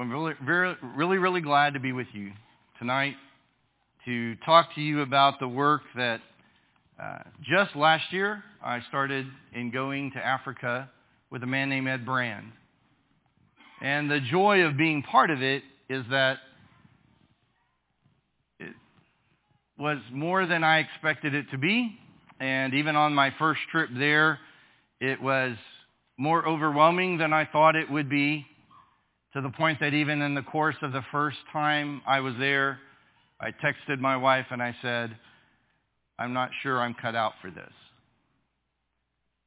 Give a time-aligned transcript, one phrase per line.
[0.00, 0.32] I'm really,
[0.96, 2.32] really, really glad to be with you
[2.78, 3.16] tonight
[4.06, 6.22] to talk to you about the work that
[6.98, 10.88] uh, just last year I started in going to Africa
[11.30, 12.46] with a man named Ed Brand.
[13.82, 16.38] And the joy of being part of it is that
[18.58, 18.72] it
[19.78, 21.94] was more than I expected it to be.
[22.40, 24.38] And even on my first trip there,
[24.98, 25.56] it was
[26.16, 28.46] more overwhelming than I thought it would be
[29.34, 32.78] to the point that even in the course of the first time I was there,
[33.40, 35.16] I texted my wife and I said,
[36.18, 37.72] I'm not sure I'm cut out for this.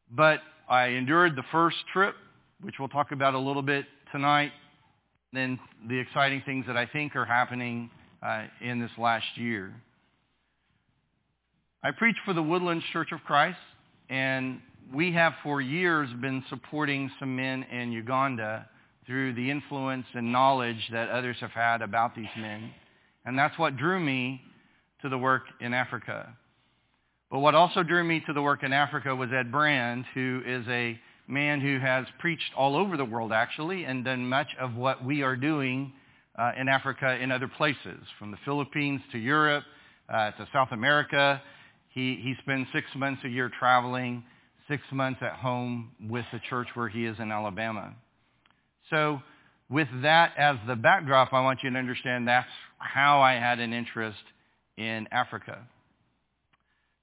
[0.10, 2.16] But I endured the first trip,
[2.62, 4.52] which we'll talk about a little bit tonight,
[5.34, 7.90] then the exciting things that I think are happening
[8.22, 9.74] uh, in this last year.
[11.84, 13.58] I preach for the Woodlands Church of Christ,
[14.10, 14.62] and
[14.94, 18.70] we have for years been supporting some men in Uganda
[19.06, 22.72] through the influence and knowledge that others have had about these men.
[23.26, 24.42] And that's what drew me
[25.02, 26.36] to the work in Africa.
[27.30, 30.66] But what also drew me to the work in Africa was Ed Brand, who is
[30.68, 35.04] a man who has preached all over the world, actually, and done much of what
[35.04, 35.94] we are doing
[36.38, 39.64] uh, in Africa in other places, from the Philippines to Europe
[40.10, 41.42] uh, to South America.
[41.90, 44.24] He, he spends six months a year traveling
[44.68, 47.94] six months at home with the church where he is in Alabama.
[48.94, 49.24] So
[49.72, 52.46] with that as the backdrop, I want you to understand that's
[52.78, 54.20] how I had an interest
[54.78, 55.58] in Africa.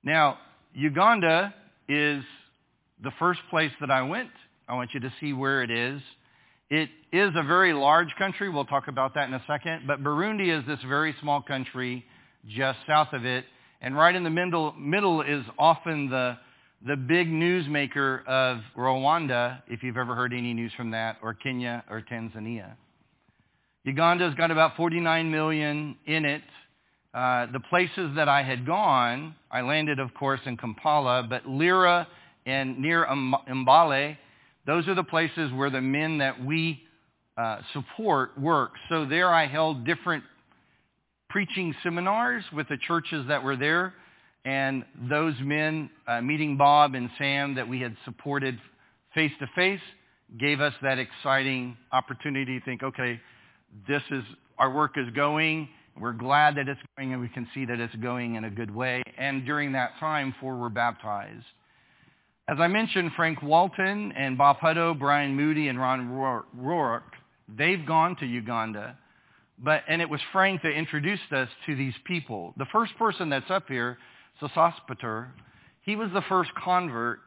[0.05, 0.39] Now,
[0.73, 1.53] Uganda
[1.89, 2.23] is
[3.03, 4.31] the first place that I went.
[4.69, 6.01] I want you to see where it is.
[6.71, 8.49] It is a very large country.
[8.49, 9.89] We'll talk about that in a second.
[9.89, 12.05] But Burundi is this very small country
[12.47, 13.47] just south of it.
[13.81, 16.39] And right in the middle, middle is often the
[16.87, 21.85] the big newsmaker of Rwanda, if you've ever heard any news from that, or Kenya
[21.91, 22.73] or Tanzania.
[23.87, 26.43] Uganda's got about 49 million in it.
[27.13, 32.07] Uh, the places that I had gone, I landed, of course, in Kampala, but Lira
[32.47, 34.17] and near Mbale,
[34.67, 36.83] those are the places where the men that we
[37.37, 38.73] uh, support work.
[38.89, 40.25] So there I held different
[41.29, 43.95] preaching seminars with the churches that were there
[44.45, 48.59] and those men uh, meeting Bob and Sam that we had supported
[49.15, 49.81] face to face
[50.39, 53.21] gave us that exciting opportunity to think, okay,
[53.89, 54.23] this is
[54.59, 55.69] our work is going.
[55.99, 58.75] We're glad that it's going, and we can see that it's going in a good
[58.75, 59.03] way.
[59.19, 61.45] And during that time, four were baptized.
[62.49, 66.11] As I mentioned, Frank Walton and Bob Hutto, Brian Moody, and Ron
[66.57, 67.13] Rourke,
[67.49, 68.97] they've gone to Uganda.
[69.63, 72.55] But, and it was Frank that introduced us to these people.
[72.57, 73.99] The first person that's up here
[74.49, 75.29] Sospater,
[75.83, 77.21] he was the first convert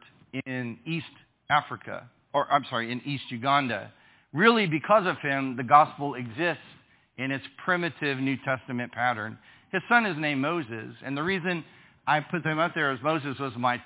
[0.46, 1.06] in East
[1.50, 3.92] Africa, or I'm sorry, in East Uganda.
[4.34, 6.64] Really, because of him, the gospel exists
[7.18, 9.38] in its primitive New Testament pattern.
[9.72, 11.64] His son is named Moses, and the reason
[12.08, 13.82] I put him up there is Moses was my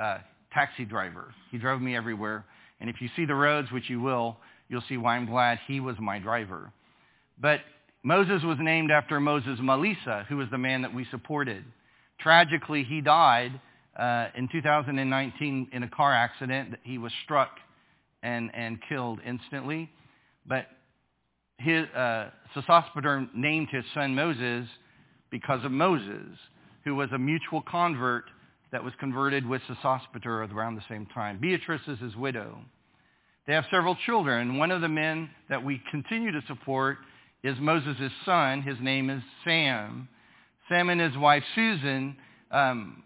[0.00, 0.18] uh,
[0.52, 1.34] taxi driver.
[1.50, 2.44] He drove me everywhere.
[2.80, 4.36] And if you see the roads, which you will,
[4.68, 6.72] you'll see why I'm glad he was my driver.
[7.40, 7.60] But
[8.02, 11.64] Moses was named after Moses Malisa, who was the man that we supported.
[12.20, 13.60] Tragically, he died
[13.98, 16.76] uh, in 2019 in a car accident.
[16.82, 17.50] He was struck
[18.22, 19.90] and, and killed instantly.
[20.46, 20.66] But
[21.58, 22.30] his, uh,
[23.34, 24.68] named his son Moses
[25.30, 26.38] because of Moses,
[26.84, 28.24] who was a mutual convert
[28.72, 31.38] that was converted with Sospater around the same time.
[31.40, 32.58] Beatrice is his widow.
[33.46, 34.58] They have several children.
[34.58, 36.98] One of the men that we continue to support
[37.42, 38.62] is Moses' son.
[38.62, 40.08] His name is Sam.
[40.68, 42.16] Sam and his wife Susan
[42.50, 43.02] um,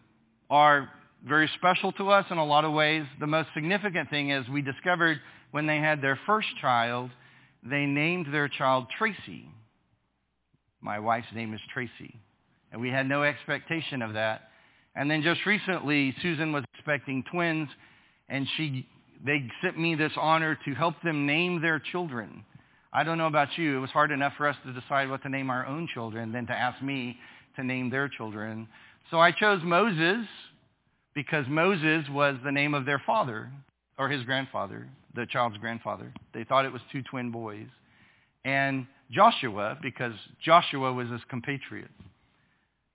[0.51, 0.89] are
[1.27, 3.05] very special to us in a lot of ways.
[3.21, 5.21] The most significant thing is we discovered
[5.53, 7.11] when they had their first child,
[7.63, 9.47] they named their child Tracy.
[10.81, 12.19] My wife's name is Tracy.
[12.73, 14.49] And we had no expectation of that.
[14.97, 17.69] And then just recently, Susan was expecting twins,
[18.29, 18.87] and she,
[19.25, 22.45] they sent me this honor to help them name their children.
[22.93, 23.77] I don't know about you.
[23.77, 26.47] It was hard enough for us to decide what to name our own children than
[26.49, 27.17] to ask me
[27.57, 28.69] to name their children.
[29.11, 30.27] So I chose Moses
[31.15, 33.51] because Moses was the name of their father
[33.99, 36.13] or his grandfather, the child's grandfather.
[36.33, 37.67] They thought it was two twin boys.
[38.45, 41.91] And Joshua because Joshua was his compatriot.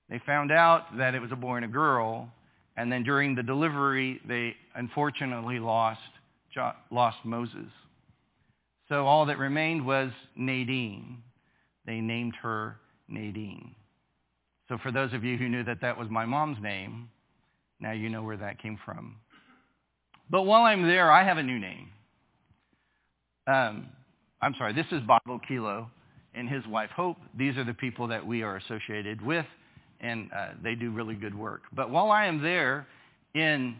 [0.09, 2.29] They found out that it was a boy and a girl,
[2.77, 5.99] and then during the delivery, they unfortunately lost,
[6.91, 7.69] lost Moses.
[8.89, 11.21] So all that remained was Nadine.
[11.85, 12.77] They named her
[13.07, 13.75] Nadine.
[14.69, 17.09] So for those of you who knew that that was my mom's name,
[17.79, 19.15] now you know where that came from.
[20.29, 21.89] But while I'm there, I have a new name.
[23.47, 23.87] Um,
[24.41, 25.87] I'm sorry, this is Bob Okilo
[26.35, 27.17] and his wife Hope.
[27.37, 29.45] These are the people that we are associated with,
[30.01, 31.61] and uh, they do really good work.
[31.73, 32.85] But while I am there
[33.33, 33.75] in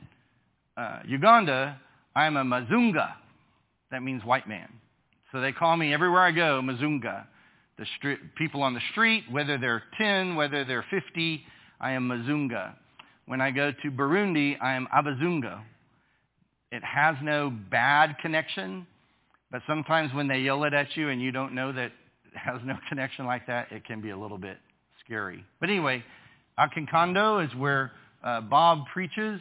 [0.78, 1.80] uh, Uganda,
[2.16, 3.14] I'm a Mazunga.
[3.92, 4.70] That means white man.
[5.32, 7.26] So they call me everywhere I go, Mazunga.
[7.78, 11.44] The street, people on the street, whether they're 10, whether they're 50,
[11.80, 12.74] I am Mazunga.
[13.28, 15.62] When I go to Burundi, I am Abazunga.
[16.72, 18.88] It has no bad connection,
[19.52, 21.92] but sometimes when they yell it at you and you don't know that
[22.26, 24.58] it has no connection like that, it can be a little bit
[25.06, 25.46] scary.
[25.60, 26.04] But anyway,
[26.60, 27.92] Akinkando is where
[28.24, 29.40] uh, Bob preaches,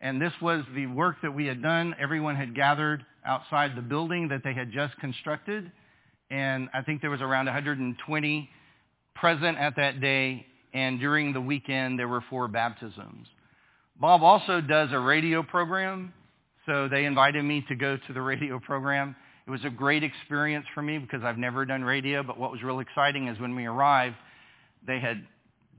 [0.00, 1.94] and this was the work that we had done.
[2.00, 5.70] Everyone had gathered outside the building that they had just constructed,
[6.32, 8.50] and I think there was around 120
[9.14, 13.28] present at that day, and during the weekend there were four baptisms.
[14.00, 16.12] Bob also does a radio program,
[16.64, 19.14] so they invited me to go to the radio program.
[19.46, 22.62] It was a great experience for me because I've never done radio, but what was
[22.62, 24.16] real exciting is when we arrived,
[24.86, 25.22] they had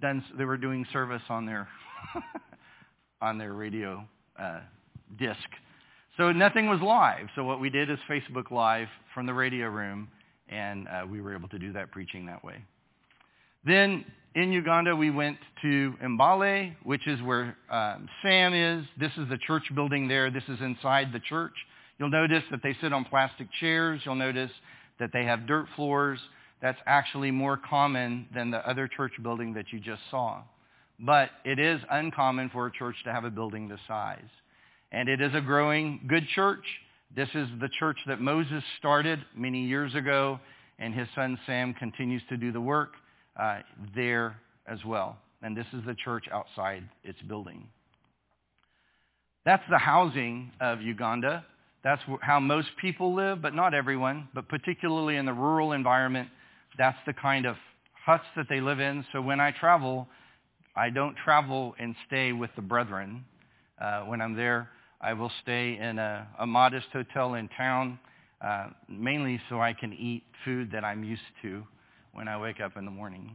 [0.01, 1.67] done, they were doing service on their,
[3.21, 4.05] on their radio
[4.39, 4.59] uh,
[5.17, 5.39] disc.
[6.15, 7.25] So nothing was live.
[7.35, 10.09] So what we did is Facebook Live from the radio room,
[10.49, 12.63] and uh, we were able to do that preaching that way.
[13.65, 14.05] Then
[14.35, 18.85] in Uganda, we went to Mbale, which is where um, Sam is.
[18.99, 20.31] This is the church building there.
[20.31, 21.53] This is inside the church.
[21.99, 24.01] You'll notice that they sit on plastic chairs.
[24.03, 24.51] You'll notice
[24.99, 26.19] that they have dirt floors.
[26.61, 30.41] That's actually more common than the other church building that you just saw.
[30.99, 34.19] But it is uncommon for a church to have a building this size.
[34.91, 36.65] And it is a growing good church.
[37.15, 40.39] This is the church that Moses started many years ago,
[40.79, 42.93] and his son Sam continues to do the work
[43.39, 43.59] uh,
[43.95, 44.35] there
[44.67, 45.17] as well.
[45.43, 47.67] And this is the church outside its building.
[49.45, 51.45] That's the housing of Uganda.
[51.83, 54.29] That's how most people live, but not everyone.
[54.33, 56.29] But particularly in the rural environment,
[56.79, 57.57] that's the kind of
[58.05, 59.05] huts that they live in.
[59.11, 60.07] So when I travel,
[60.75, 63.25] I don't travel and stay with the brethren.
[63.79, 64.69] Uh, when I'm there,
[65.03, 67.99] I will stay in a, a modest hotel in town,
[68.41, 71.63] uh, mainly so I can eat food that I'm used to
[72.13, 73.31] when I wake up in the morning.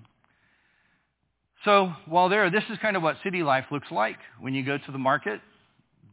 [1.65, 4.17] So while there, this is kind of what city life looks like.
[4.41, 5.41] When you go to the market,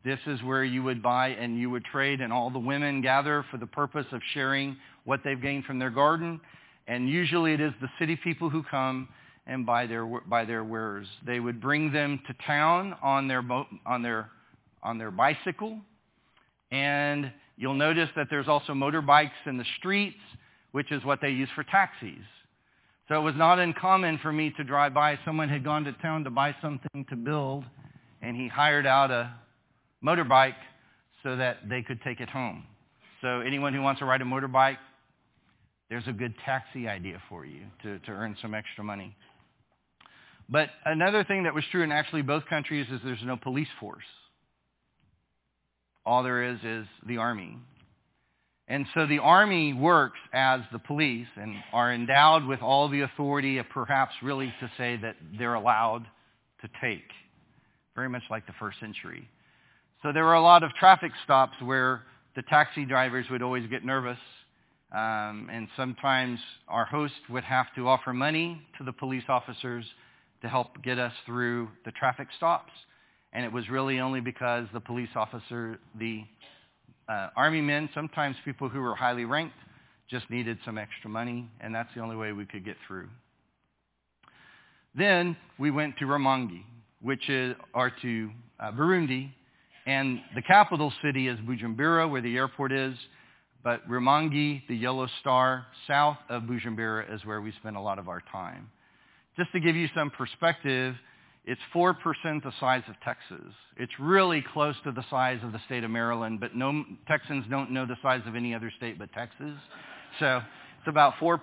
[0.04, 3.46] this is where you would buy and you would trade, and all the women gather
[3.50, 4.75] for the purpose of sharing
[5.06, 6.42] what they've gained from their garden.
[6.88, 9.07] And usually it is the city people who come
[9.48, 11.07] and buy their, buy their wares.
[11.25, 13.44] They would bring them to town on their,
[13.86, 14.31] on their,
[14.86, 15.80] on their bicycle.
[16.72, 20.20] And you'll notice that there's also motorbikes in the streets,
[20.72, 22.24] which is what they use for taxis.
[23.08, 25.20] So it was not uncommon for me to drive by.
[25.26, 27.64] Someone had gone to town to buy something to build,
[28.22, 29.34] and he hired out a
[30.04, 30.56] motorbike
[31.24, 32.64] so that they could take it home.
[33.22, 34.78] So anyone who wants to ride a motorbike,
[35.90, 39.16] there's a good taxi idea for you to, to earn some extra money.
[40.50, 44.04] But another thing that was true in actually both countries is there's no police force.
[46.06, 47.57] All there is is the army.
[48.68, 53.60] And so the army works as the police and are endowed with all the authority
[53.60, 56.06] of perhaps really to say that they're allowed
[56.62, 57.10] to take,
[57.96, 59.30] very much like the first century.
[60.02, 62.04] So there were a lot of traffic stops where
[62.36, 64.18] the taxi drivers would always get nervous.
[64.92, 69.85] Um, and sometimes our host would have to offer money to the police officers
[70.42, 72.71] to help get us through the traffic stops.
[73.35, 76.23] And it was really only because the police officer, the
[77.09, 79.57] uh, army men, sometimes people who were highly ranked,
[80.09, 83.09] just needed some extra money, and that's the only way we could get through.
[84.97, 86.63] Then we went to Rumonge,
[87.01, 89.31] which is, or to uh, Burundi,
[89.85, 92.95] and the capital city is Bujumbura, where the airport is,
[93.65, 98.07] but Rumonge, the yellow star, south of Bujumbura is where we spend a lot of
[98.07, 98.71] our time.
[99.35, 100.95] Just to give you some perspective,
[101.45, 101.95] it's 4%
[102.44, 103.54] the size of Texas.
[103.78, 107.71] It's really close to the size of the state of Maryland, but no, Texans don't
[107.71, 109.56] know the size of any other state but Texas.
[110.19, 110.42] So
[110.80, 111.40] it's about 4%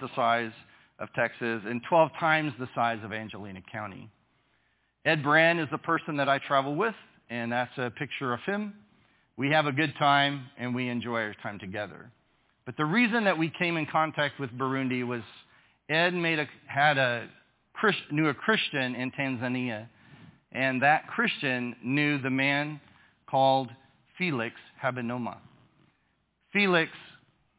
[0.00, 0.52] the size
[0.98, 4.10] of Texas and 12 times the size of Angelina County.
[5.06, 6.94] Ed Brand is the person that I travel with,
[7.30, 8.74] and that's a picture of him.
[9.38, 12.10] We have a good time, and we enjoy our time together.
[12.64, 15.22] But the reason that we came in contact with Burundi was
[15.88, 17.28] Ed made a, had a
[17.78, 19.88] Christ, knew a Christian in Tanzania,
[20.52, 22.80] and that Christian knew the man
[23.28, 23.70] called
[24.16, 25.36] Felix Habinoma.
[26.52, 26.90] Felix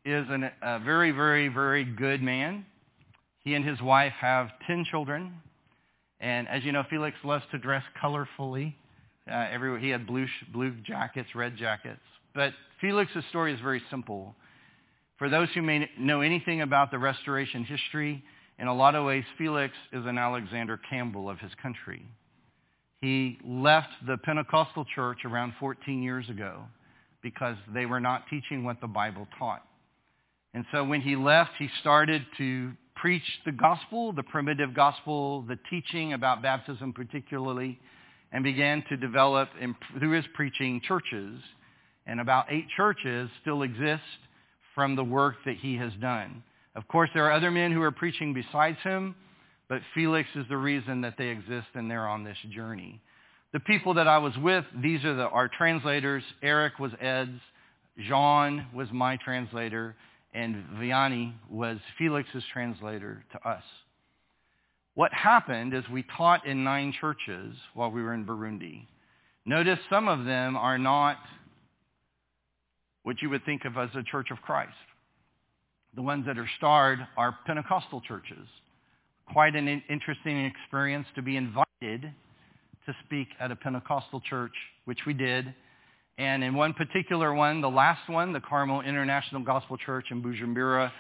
[0.06, 2.66] is an, a very, very, very good man.
[3.44, 5.34] He and his wife have 10 children.
[6.20, 8.74] And as you know, Felix loves to dress colorfully.
[9.32, 9.46] Uh.
[9.80, 12.02] He had blue, blue jackets, red jackets.
[12.34, 14.36] But Felix's story is very simple.
[15.18, 18.24] For those who may know anything about the restoration history,
[18.60, 22.06] in a lot of ways, Felix is an Alexander Campbell of his country.
[23.02, 26.64] He left the Pentecostal church around 14 years ago
[27.22, 29.64] because they were not teaching what the Bible taught.
[30.54, 35.60] And so when he left, he started to preach the gospel, the primitive gospel, the
[35.70, 37.80] teaching about baptism particularly,
[38.32, 39.50] and began to develop
[40.00, 41.40] through his preaching churches.
[42.08, 44.02] And about eight churches still exist
[44.74, 46.44] from the work that he has done.
[46.78, 49.16] Of course, there are other men who are preaching besides him,
[49.68, 53.02] but Felix is the reason that they exist and they're on this journey.
[53.52, 56.24] The people that I was with, these are the, our translators.
[56.44, 57.40] Eric was Ed's.
[58.08, 59.96] Jean was my translator.
[60.36, 63.64] And Vianney was Felix's translator to us.
[64.94, 68.86] What happened is we taught in nine churches while we were in Burundi.
[69.48, 71.18] Notice some of them are not
[73.02, 74.74] what you would think of as a church of Christ.
[75.98, 78.48] The ones that are starred are Pentecostal churches.
[79.34, 84.51] Quite an interesting experience to be invited to speak at a Pentecostal church,
[84.86, 85.56] which we did.
[86.20, 90.92] And in one particular one, the last one, the Carmel International Gospel Church in Bujumbura,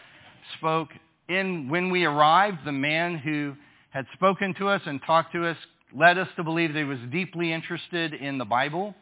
[0.57, 0.89] spoke
[1.29, 3.53] in when we arrived, the man who
[3.91, 5.57] had spoken to us and talked to us
[5.95, 8.95] led us to believe that he was deeply interested in the Bible,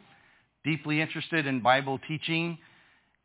[0.65, 2.57] deeply interested in Bible teaching.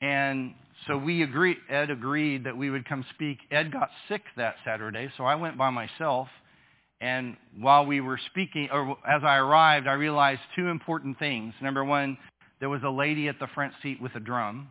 [0.01, 0.55] And
[0.87, 3.39] so we agreed, Ed agreed that we would come speak.
[3.51, 6.29] Ed got sick that Saturday, so I went by myself.
[7.01, 11.55] And while we were speaking, or as I arrived, I realized two important things.
[11.63, 12.19] Number one,
[12.61, 14.69] there was a lady at the front seat with a drum.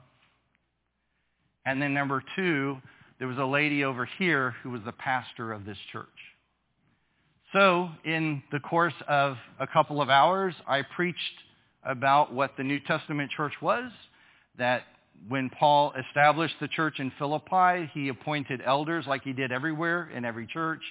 [1.66, 2.78] And then number two,
[3.20, 6.08] there was a lady over here who was the pastor of this church.
[7.54, 11.20] So in the course of a couple of hours, I preached
[11.84, 13.92] about what the New Testament church was,
[14.58, 14.84] that
[15.28, 20.26] when Paul established the church in Philippi, he appointed elders like he did everywhere in
[20.26, 20.82] every church,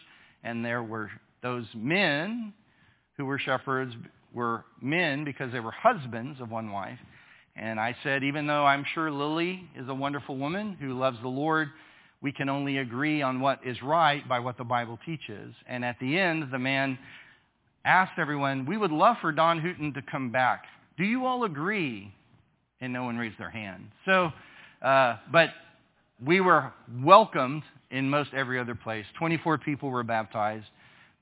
[0.45, 1.11] and there were
[1.43, 2.53] those men
[3.17, 3.95] who were shepherds
[4.33, 6.99] were men because they were husbands of one wife.
[7.57, 11.29] And I said, even though I'm sure Lily is a wonderful woman who loves the
[11.29, 11.71] Lord,
[12.23, 15.55] we can only agree on what is right by what the Bible teaches.
[15.67, 16.99] And at the end, the man
[17.85, 20.65] asked everyone, we would love for Don Hooten to come back.
[20.97, 22.13] Do you all agree?
[22.81, 23.89] And no one raised their hand.
[24.05, 24.31] So,
[24.83, 25.51] uh, but
[26.25, 29.05] we were welcomed in most every other place.
[29.19, 30.67] 24 people were baptized.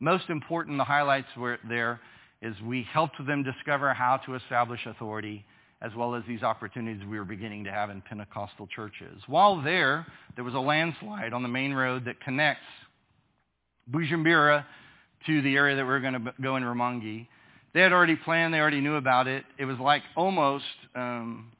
[0.01, 2.01] Most important, the highlights were there
[2.43, 5.45] is we helped them discover how to establish authority
[5.83, 9.21] as well as these opportunities we were beginning to have in Pentecostal churches.
[9.27, 12.65] While there, there was a landslide on the main road that connects
[13.91, 14.65] Bujumbura
[15.27, 17.27] to the area that we are going to go in Rumonge.
[17.76, 19.45] They had already planned, they already knew about it.
[19.59, 20.64] It was like almost
[20.95, 21.52] um,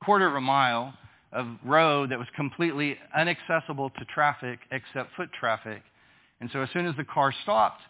[0.00, 0.94] quarter of a mile
[1.32, 5.82] of road that was completely inaccessible to traffic except foot traffic.
[6.40, 7.80] And so as soon as the car stopped,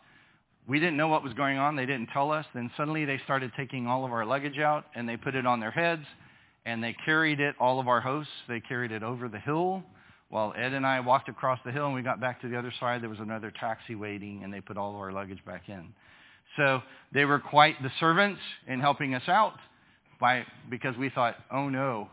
[0.67, 1.77] we didn't know what was going on.
[1.77, 2.47] They didn't tell us.
[2.55, 5.61] Then suddenly they started taking all of our luggage out and they put it on
[5.61, 6.07] their heads
[6.65, 9.83] and they carried it, all of our hosts, they carried it over the hill.
[10.31, 12.73] While Ed and I walked across the hill and we got back to the other
[12.81, 15.93] side, there was another taxi waiting and they put all of our luggage back in.
[16.57, 16.83] So
[17.13, 19.55] they were quite the servants in helping us out
[20.21, 22.09] by, because we thought, oh no.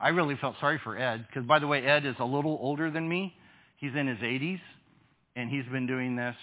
[0.00, 2.90] I really felt sorry for Ed because by the way, Ed is a little older
[2.90, 3.34] than me.
[3.76, 4.60] He's in his 80s
[5.36, 6.34] and he's been doing this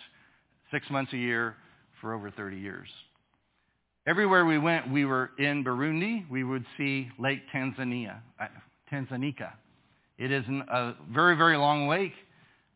[0.71, 1.55] six months a year
[1.99, 2.87] for over 30 years.
[4.07, 8.47] Everywhere we went, we were in Burundi, we would see Lake Tanzania, uh,
[8.91, 9.51] Tanganyika.
[10.17, 12.13] It is a very, very long lake.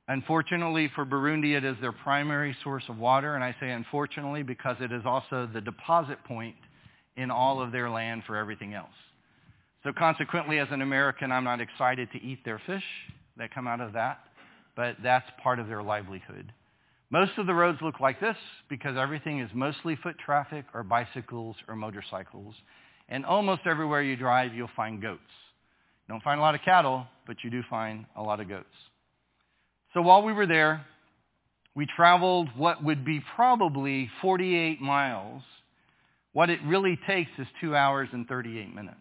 [0.09, 4.75] Unfortunately for Burundi, it is their primary source of water, and I say unfortunately because
[4.81, 6.55] it is also the deposit point
[7.15, 8.89] in all of their land for everything else.
[9.83, 12.83] So consequently, as an American, I'm not excited to eat their fish
[13.37, 14.19] that come out of that,
[14.75, 16.51] but that's part of their livelihood.
[17.09, 18.37] Most of the roads look like this
[18.69, 22.55] because everything is mostly foot traffic or bicycles or motorcycles.
[23.07, 25.21] And almost everywhere you drive, you'll find goats.
[26.07, 28.65] You don't find a lot of cattle, but you do find a lot of goats.
[29.93, 30.85] So while we were there,
[31.75, 35.41] we traveled what would be probably 48 miles.
[36.33, 38.97] What it really takes is 2 hours and 38 minutes.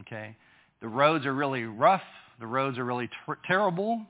[0.00, 0.36] Okay?
[0.80, 2.02] The roads are really rough.
[2.40, 4.06] The roads are really ter- terrible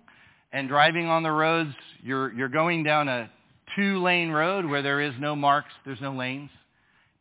[0.53, 3.31] and driving on the roads, you're, you're going down a
[3.77, 6.51] two-lane road where there is no marks, there's no lanes,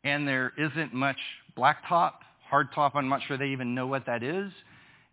[0.03, 1.17] and there isn't much
[1.57, 2.13] blacktop,
[2.51, 2.91] hardtop.
[2.95, 4.51] I'm not sure they even know what that is.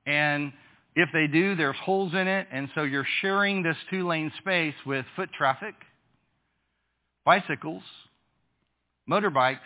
[0.07, 0.53] And
[0.97, 5.05] if they do, there's holes in it, and so you're sharing this two-lane space with
[5.15, 5.75] foot traffic,
[7.25, 7.83] bicycles,
[9.09, 9.59] motorbikes,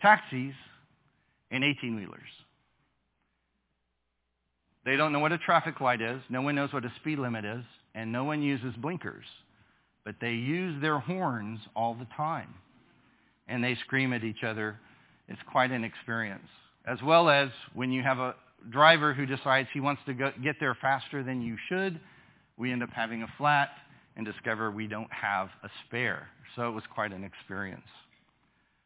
[0.00, 0.54] taxis,
[1.50, 2.20] and 18-wheelers.
[4.86, 6.22] They don't know what a traffic light is.
[6.30, 7.64] No one knows what a speed limit is.
[7.94, 9.26] And no one uses blinkers.
[10.04, 12.54] But they use their horns all the time.
[13.48, 14.78] And they scream at each other.
[15.28, 16.48] It's quite an experience.
[16.86, 18.34] As well as when you have a
[18.70, 22.00] driver who decides he wants to get there faster than you should,
[22.56, 23.70] we end up having a flat
[24.16, 26.28] and discover we don't have a spare.
[26.56, 27.86] So it was quite an experience.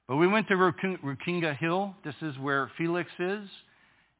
[0.07, 1.95] But we went to Rukinga Hill.
[2.05, 3.49] This is where Felix is.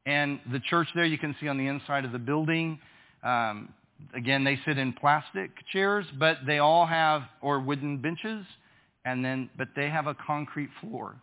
[0.05, 2.79] And the church there you can see on the inside of the building.
[3.23, 3.69] Um,
[4.13, 8.45] again, they sit in plastic chairs, but they all have, or wooden benches,
[9.05, 11.15] and then, but they have a concrete floor.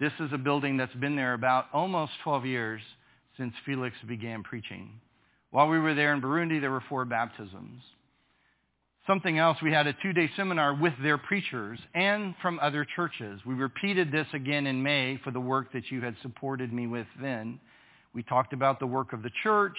[0.00, 2.80] This is a building that's been there about almost 12 years
[3.36, 5.00] since Felix began preaching.
[5.50, 7.82] While we were there in Burundi, there were four baptisms.
[9.06, 13.40] Something else, we had a two-day seminar with their preachers and from other churches.
[13.44, 17.06] We repeated this again in May for the work that you had supported me with
[17.20, 17.60] then.
[18.14, 19.76] We talked about the work of the church.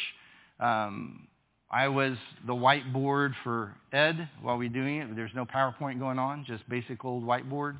[0.60, 1.28] Um,
[1.72, 5.16] I was the whiteboard for Ed while we were doing it.
[5.16, 7.78] There's no PowerPoint going on, just basic old whiteboard.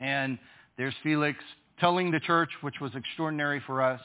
[0.00, 0.38] And
[0.78, 1.38] there's Felix
[1.78, 4.00] telling the church, which was extraordinary for us,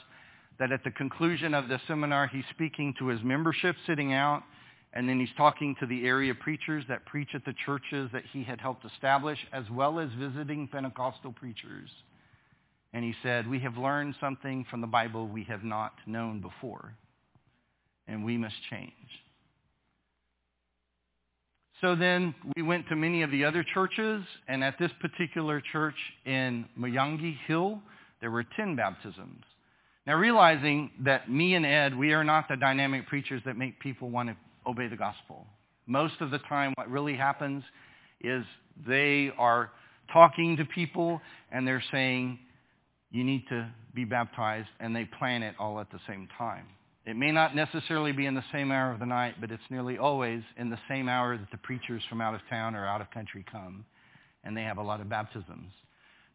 [0.59, 4.43] that at the conclusion of the seminar, he's speaking to his membership sitting out,
[4.93, 8.43] and then he's talking to the area preachers that preach at the churches that he
[8.43, 11.89] had helped establish, as well as visiting Pentecostal preachers.
[12.93, 16.93] And he said, we have learned something from the Bible we have not known before,
[18.07, 18.93] and we must change.
[21.81, 25.97] So then we went to many of the other churches, and at this particular church
[26.25, 27.81] in Mayangi Hill,
[28.21, 29.43] there were 10 baptisms.
[30.05, 34.09] Now realizing that me and Ed, we are not the dynamic preachers that make people
[34.09, 34.35] want to
[34.69, 35.45] obey the gospel.
[35.87, 37.63] Most of the time what really happens
[38.21, 38.43] is
[38.87, 39.71] they are
[40.13, 41.21] talking to people
[41.51, 42.39] and they're saying,
[43.11, 46.65] you need to be baptized, and they plan it all at the same time.
[47.05, 49.97] It may not necessarily be in the same hour of the night, but it's nearly
[49.97, 53.09] always in the same hour that the preachers from out of town or out of
[53.11, 53.85] country come,
[54.43, 55.71] and they have a lot of baptisms.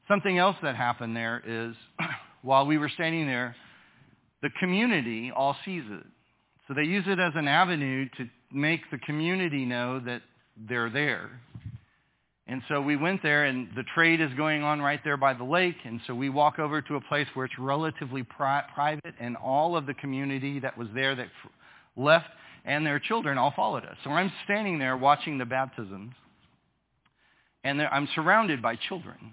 [0.08, 1.74] Something else that happened there is
[2.42, 3.54] while we were standing there,
[4.42, 6.06] the community all sees it.
[6.66, 10.22] So they use it as an avenue to make the community know that
[10.56, 11.30] they're there.
[12.46, 15.44] And so we went there, and the trade is going on right there by the
[15.44, 15.76] lake.
[15.84, 19.76] And so we walk over to a place where it's relatively pri- private, and all
[19.76, 21.50] of the community that was there that f-
[21.96, 22.26] left
[22.64, 23.96] and their children all followed us.
[24.04, 26.12] So I'm standing there watching the baptisms,
[27.64, 29.32] and I'm surrounded by children.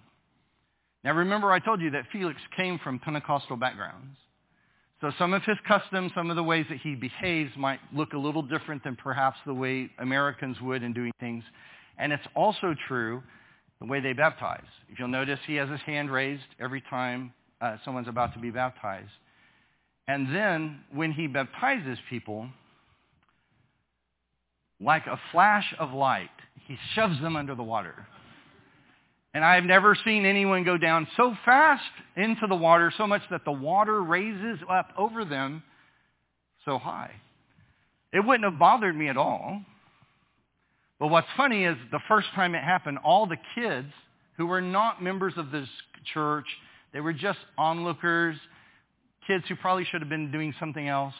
[1.08, 4.18] Now remember I told you that Felix came from Pentecostal backgrounds.
[5.00, 8.18] So some of his customs, some of the ways that he behaves might look a
[8.18, 11.46] little different than perhaps the way Americans would in doing things.
[11.98, 13.24] And it's also true
[13.80, 14.66] the way they baptize.
[14.90, 18.52] If you'll notice, he has his hand raised every time uh, someone's about to be
[18.52, 19.08] baptized.
[20.10, 22.50] And then when he baptizes people,
[24.82, 26.28] like a flash of light,
[26.68, 28.06] he shoves them under the water.
[29.38, 31.84] And I've never seen anyone go down so fast
[32.16, 35.62] into the water, so much that the water raises up over them
[36.66, 37.12] so high.
[38.12, 39.62] It wouldn't have bothered me at all.
[41.00, 43.94] But what's funny is the first time it happened, all the kids
[44.38, 45.70] who were not members of this
[46.16, 46.48] church,
[46.92, 48.38] they were just onlookers,
[49.28, 51.14] kids who probably should have been doing something else.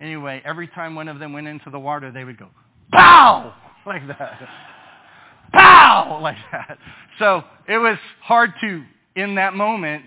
[0.00, 2.50] Anyway, every time one of them went into the water, they would go,
[2.92, 3.52] pow,
[3.84, 4.48] like that
[5.84, 6.78] pow, like that.
[7.18, 8.84] So it was hard to,
[9.16, 10.04] in that moment,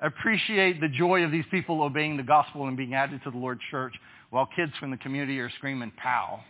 [0.00, 3.62] appreciate the joy of these people obeying the gospel and being added to the Lord's
[3.70, 3.94] church
[4.30, 6.40] while kids from the community are screaming pow.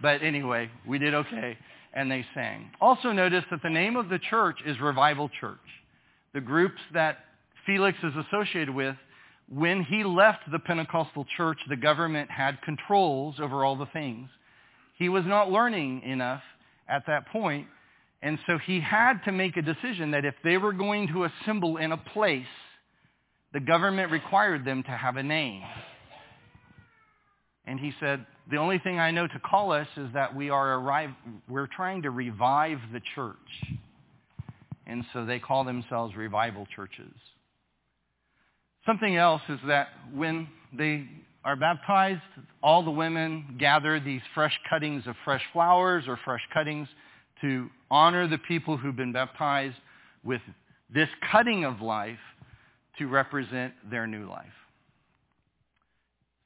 [0.00, 1.56] But anyway, we did okay,
[1.92, 2.70] and they sang.
[2.80, 5.58] Also notice that the name of the church is Revival Church.
[6.34, 7.18] The groups that
[7.66, 8.96] Felix is associated with,
[9.50, 14.28] when he left the Pentecostal church, the government had controls over all the things.
[14.96, 16.42] He was not learning enough
[16.88, 17.66] at that point
[18.22, 21.76] and so he had to make a decision that if they were going to assemble
[21.76, 22.46] in a place,
[23.52, 25.62] the government required them to have a name.
[27.64, 30.78] And he said, the only thing I know to call us is that we are
[30.78, 31.10] arrive,
[31.48, 33.36] we're trying to revive the church.
[34.86, 37.12] And so they call themselves revival churches.
[38.86, 41.06] Something else is that when they
[41.44, 42.22] are baptized,
[42.62, 46.88] all the women gather these fresh cuttings of fresh flowers or fresh cuttings
[47.40, 49.76] to honor the people who've been baptized
[50.24, 50.40] with
[50.92, 52.18] this cutting of life
[52.98, 54.46] to represent their new life.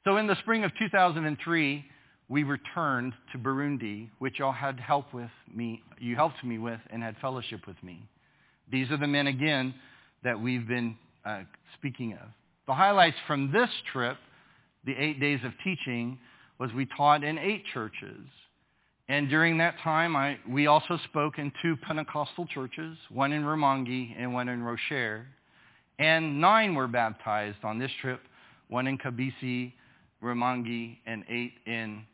[0.04, 1.84] So in the spring of 2003,
[2.28, 7.02] we returned to Burundi, which y'all had help with me, you helped me with and
[7.02, 8.08] had fellowship with me.
[8.70, 9.74] These are the men again
[10.24, 11.42] that we've been uh,
[11.78, 12.28] speaking of.
[12.66, 14.16] The highlights from this trip
[14.84, 16.18] the eight days of teaching
[16.58, 18.26] was we taught in eight churches.
[19.08, 24.14] And during that time, I, we also spoke in two Pentecostal churches, one in Rumonge
[24.16, 25.26] and one in Rocher.
[25.98, 28.20] And nine were baptized on this trip,
[28.68, 29.72] one in Kabisi,
[30.22, 32.04] Rumonge, and eight in,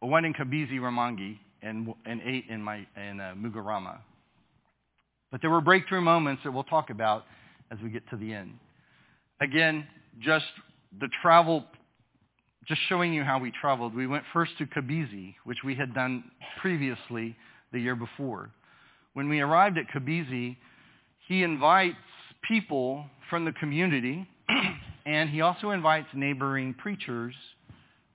[0.00, 3.98] one in Kabisi, Rumonge, and, and eight in, my, in uh, Mugarama.
[5.32, 7.24] But there were breakthrough moments that we'll talk about
[7.72, 8.52] as we get to the end.
[9.40, 9.86] Again,
[10.20, 10.44] just
[11.00, 11.64] the travel,
[12.66, 13.94] just showing you how we traveled.
[13.94, 16.24] We went first to Kabisi, which we had done
[16.60, 17.36] previously
[17.72, 18.50] the year before.
[19.12, 20.56] When we arrived at Kabisi,
[21.28, 21.96] he invites
[22.46, 24.26] people from the community,
[25.06, 27.34] and he also invites neighboring preachers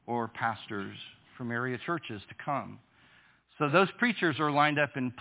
[0.08, 0.96] or pastors
[1.38, 2.80] from area churches to come.
[3.58, 5.14] So those preachers are lined up in,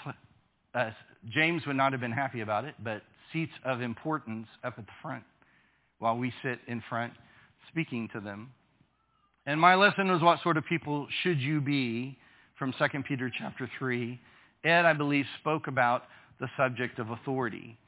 [0.74, 0.90] uh,
[1.30, 4.92] James would not have been happy about it, but seats of importance up at the
[5.02, 5.24] front
[5.98, 7.12] while we sit in front
[7.70, 8.50] speaking to them.
[9.48, 12.18] And my lesson was what sort of people should you be
[12.58, 14.20] from 2 Peter chapter 3.
[14.62, 16.02] Ed, I believe, spoke about
[16.38, 17.78] the subject of authority.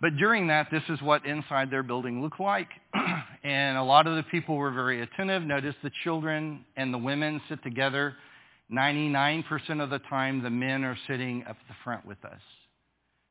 [0.00, 2.68] But during that, this is what inside their building looked like.
[3.42, 5.42] and a lot of the people were very attentive.
[5.42, 8.14] Notice the children and the women sit together.
[8.72, 12.40] 99% of the time, the men are sitting up the front with us,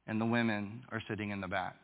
[0.06, 1.78] and the women are sitting in the back.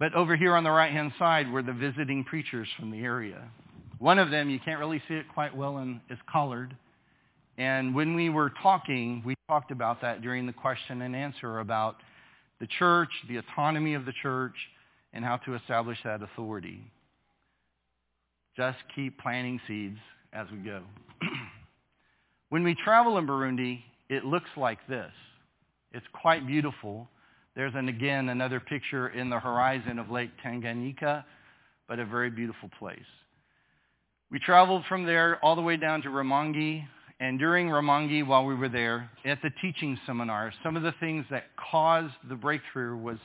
[0.00, 3.52] But over here on the right-hand side were the visiting preachers from the area.
[4.00, 6.74] One of them, you can't really see it quite well, and is collared.
[7.58, 11.96] And when we were talking, we talked about that during the question and answer about
[12.60, 14.54] the church, the autonomy of the church,
[15.12, 16.80] and how to establish that authority.
[18.56, 19.98] Just keep planting seeds
[20.32, 20.80] as we go.
[22.48, 25.12] when we travel in Burundi, it looks like this.
[25.92, 27.06] It's quite beautiful.
[27.54, 31.22] There's, an, again, another picture in the horizon of Lake Tanganyika,
[31.86, 32.98] but a very beautiful place.
[34.30, 36.86] We traveled from there all the way down to Rumonge,
[37.18, 41.26] and during Rumonge, while we were there, at the teaching seminar, some of the things
[41.30, 43.18] that caused the breakthrough was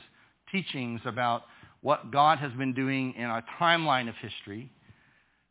[0.50, 1.44] teachings about
[1.80, 4.68] what God has been doing in a timeline of history.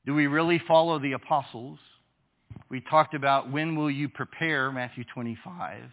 [0.06, 1.80] Do we really follow the apostles?
[2.70, 5.84] We talked about when will you prepare, Matthew 25.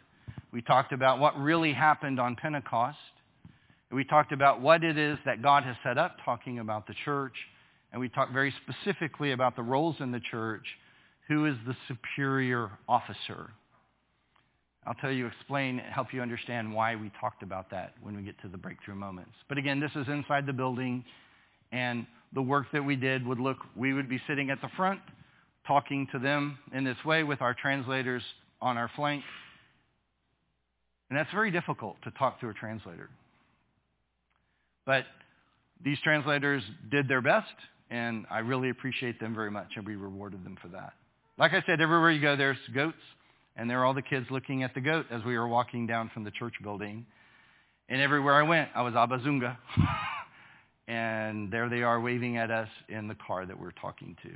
[0.52, 2.98] We talked about what really happened on Pentecost.
[3.92, 7.34] We talked about what it is that God has set up, talking about the church.
[7.92, 10.64] And we talked very specifically about the roles in the church.
[11.28, 13.50] Who is the superior officer?
[14.86, 18.40] I'll tell you, explain, help you understand why we talked about that when we get
[18.42, 19.32] to the breakthrough moments.
[19.48, 21.04] But again, this is inside the building,
[21.70, 25.00] and the work that we did would look, we would be sitting at the front,
[25.66, 28.22] talking to them in this way with our translators
[28.60, 29.22] on our flank.
[31.10, 33.10] And that's very difficult to talk to a translator.
[34.84, 35.04] But
[35.84, 37.52] these translators did their best,
[37.92, 40.94] and I really appreciate them very much, and we rewarded them for that.
[41.38, 42.96] Like I said, everywhere you go, there's goats,
[43.54, 46.10] and there are all the kids looking at the goat as we were walking down
[46.14, 47.04] from the church building.
[47.90, 49.58] And everywhere I went, I was Abazunga.
[50.88, 54.30] and there they are waving at us in the car that we're talking to.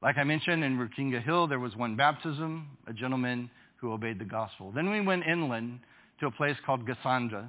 [0.00, 4.24] Like I mentioned, in Rukinga Hill, there was one baptism, a gentleman who obeyed the
[4.24, 4.70] gospel.
[4.70, 5.80] Then we went inland
[6.20, 7.48] to a place called Gasanda.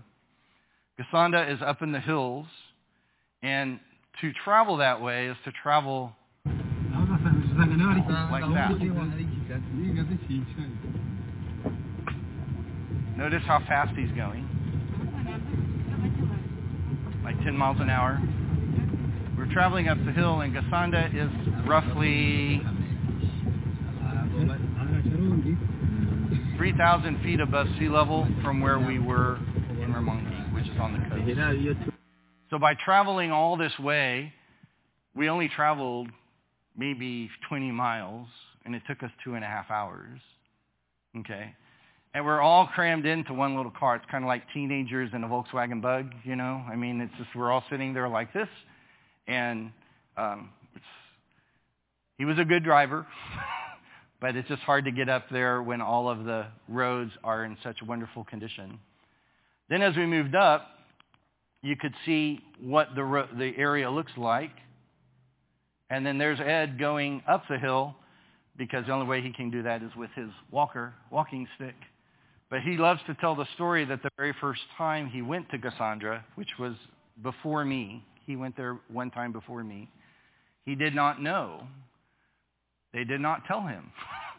[0.99, 2.47] Gasanda is up in the hills,
[3.43, 3.79] and
[4.21, 6.13] to travel that way is to travel
[8.31, 8.71] like that.
[13.17, 14.47] Notice how fast he's going.
[17.23, 18.21] Like 10 miles an hour.
[19.37, 21.29] We're traveling up the hill, and Gasanda is
[21.67, 22.61] roughly
[26.57, 29.37] 3,000 feet above sea level from where we were
[29.81, 31.90] in Rumonge, which is on the coast.
[32.51, 34.33] So by traveling all this way,
[35.15, 36.09] we only traveled
[36.77, 38.27] maybe 20 miles,
[38.65, 40.19] and it took us two and a half hours.
[41.17, 41.55] Okay?
[42.13, 43.95] And we're all crammed into one little car.
[43.95, 46.61] It's kind of like teenagers in a Volkswagen Bug, you know?
[46.69, 48.49] I mean, it's just we're all sitting there like this.
[49.27, 49.71] And
[50.17, 50.49] um,
[52.17, 53.07] he was a good driver.
[54.19, 57.55] but it's just hard to get up there when all of the roads are in
[57.63, 58.77] such wonderful condition.
[59.69, 60.67] Then as we moved up,
[61.61, 64.51] you could see what the, the area looks like.
[65.89, 67.95] And then there's Ed going up the hill
[68.57, 71.75] because the only way he can do that is with his walker, walking stick.
[72.49, 75.57] But he loves to tell the story that the very first time he went to
[75.57, 76.73] Gasanda, which was
[77.23, 79.89] before me, he went there one time before me,
[80.65, 81.63] he did not know
[82.93, 83.91] they did not tell him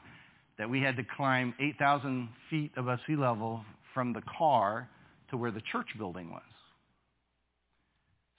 [0.58, 4.88] that we had to climb 8,000 feet above sea level from the car
[5.30, 6.42] to where the church building was.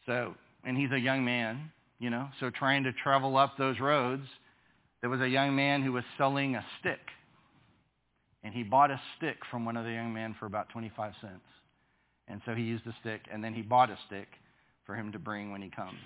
[0.06, 4.26] So, and he's a young man, you know, so trying to travel up those roads,
[5.02, 7.00] there was a young man who was selling a stick.
[8.44, 11.40] And he bought a stick from one of the young men for about 25 cents.
[12.28, 14.28] And so he used the stick, and then he bought a stick
[14.86, 16.00] for him to bring when he comes.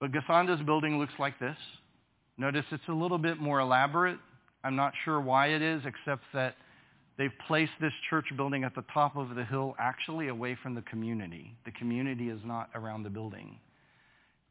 [0.00, 1.56] But Gasanda's building looks like this.
[2.36, 4.18] Notice it's a little bit more elaborate.
[4.62, 6.56] I'm not sure why it is, except that
[7.18, 10.82] they've placed this church building at the top of the hill actually away from the
[10.82, 11.56] community.
[11.64, 13.58] The community is not around the building.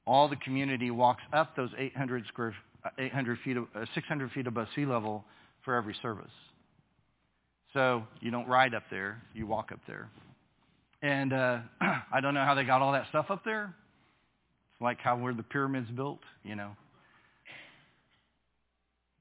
[0.06, 2.56] All the community walks up those 800 square,
[2.98, 5.26] 800 feet, uh, 600 feet above sea level
[5.64, 6.32] for every service.
[7.74, 10.10] So you don't ride up there, you walk up there.
[11.02, 13.76] And uh, I don't know how they got all that stuff up there.
[14.72, 16.72] It's like how were the pyramids built, you know.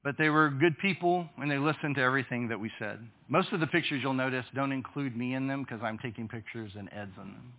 [0.05, 2.99] But they were good people and they listened to everything that we said.
[3.27, 6.71] Most of the pictures you'll notice don't include me in them because I'm taking pictures
[6.77, 7.53] and Ed's in them.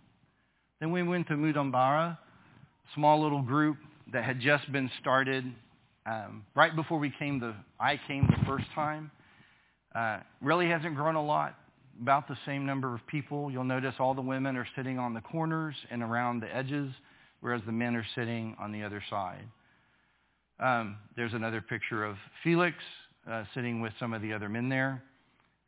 [0.79, 2.17] Then we went to Mudambara,
[2.95, 3.75] small little group
[4.13, 5.43] that had just been started
[6.05, 9.11] um, right before we came the I came the first time.
[9.93, 11.53] Uh, really hasn't grown a lot.
[12.01, 13.51] About the same number of people.
[13.51, 16.93] You'll notice all the women are sitting on the corners and around the edges,
[17.41, 19.43] whereas the men are sitting on the other side.
[20.59, 22.75] Um, there's another picture of Felix
[23.29, 25.03] uh, sitting with some of the other men there.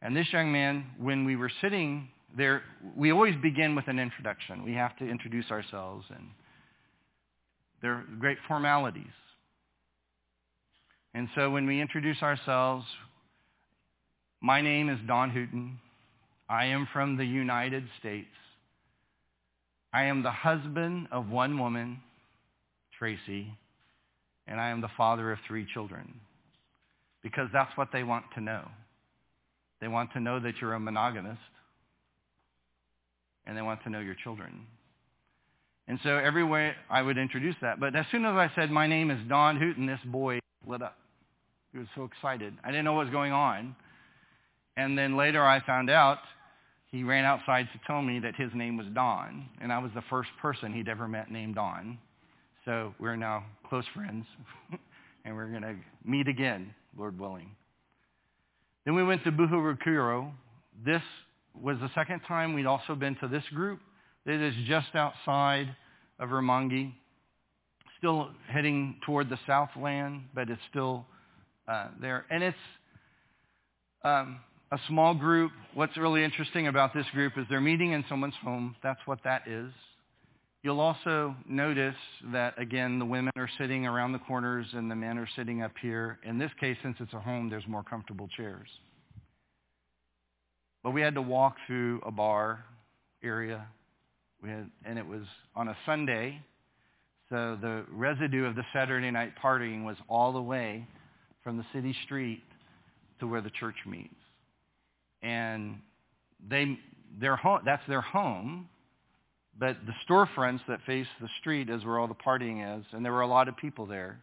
[0.02, 2.64] And this young man, when we were sitting there,
[2.96, 4.64] we always begin with an introduction.
[4.64, 6.28] We have to introduce ourselves, and
[7.82, 9.06] there are great formalities.
[11.14, 12.86] And so when we introduce ourselves,
[14.42, 15.78] my name is Don Hooten.
[16.48, 18.28] I am from the United States.
[19.92, 22.00] I am the husband of one woman,
[22.98, 23.54] Tracy,
[24.50, 26.14] and I am the father of three children.
[27.24, 28.68] Because that's what they want to know.
[29.80, 31.40] They want to know that you're a monogamist,
[33.46, 34.66] and they want to know your children.
[35.88, 37.80] And so every way I would introduce that.
[37.80, 40.98] But as soon as I said, my name is Don Hooten, this boy lit up.
[41.72, 42.54] He was so excited.
[42.64, 43.76] I didn't know what was going on.
[44.76, 46.20] And then later I found out
[46.92, 50.04] he ran outside to tell me that his name was Don, and I was the
[50.10, 52.00] first person he'd ever met named Don.
[52.70, 54.28] So we're now close friends,
[55.26, 57.50] and we're going to meet again, Lord willing.
[58.86, 60.32] Then we went to Buhurukuro.
[60.86, 61.02] This
[61.60, 63.80] was the second time we'd also been to this group.
[64.28, 65.76] It is just outside
[66.20, 66.94] of Rumonge,
[67.98, 71.08] still heading toward the Southland, but it's still
[71.68, 72.28] uh, there.
[72.30, 72.58] And it's
[74.04, 75.54] um, a small group.
[75.74, 78.76] What's really interesting about this group is they're meeting in someone's home.
[78.84, 79.72] That's what that is.
[80.62, 81.96] You'll also notice
[82.34, 85.72] that, again, the women are sitting around the corners and the men are sitting up
[85.82, 86.20] here.
[86.24, 88.68] In this case, since it's a home, there's more comfortable chairs.
[90.84, 92.66] But we had to walk through a bar
[93.24, 93.68] area,
[94.46, 95.24] had, and it was
[95.56, 96.42] on a Sunday,
[97.30, 100.86] so the residue of the Saturday night partying was all the way
[101.44, 102.44] from the city street
[103.20, 104.16] to where the church meets
[105.22, 105.78] and
[106.48, 106.80] they
[107.20, 108.68] their home that's their home
[109.60, 113.12] but the storefronts that face the street is where all the partying is and there
[113.12, 114.20] were a lot of people there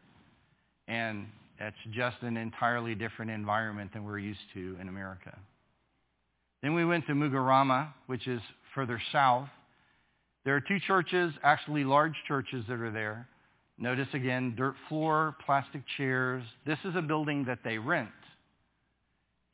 [0.89, 1.27] and
[1.59, 5.37] it's just an entirely different environment than we're used to in America.
[6.63, 8.41] Then we went to Mugarama, which is
[8.75, 9.49] further south.
[10.45, 13.27] There are two churches, actually large churches that are there.
[13.79, 16.43] Notice again, dirt floor, plastic chairs.
[16.67, 18.11] This is a building that they rent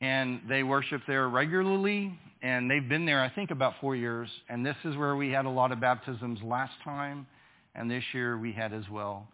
[0.02, 4.28] and they worship there regularly, and they've been there, I think, about four years.
[4.48, 7.24] And this is where we had a lot of baptisms last time,
[7.76, 9.28] and this year we had as well.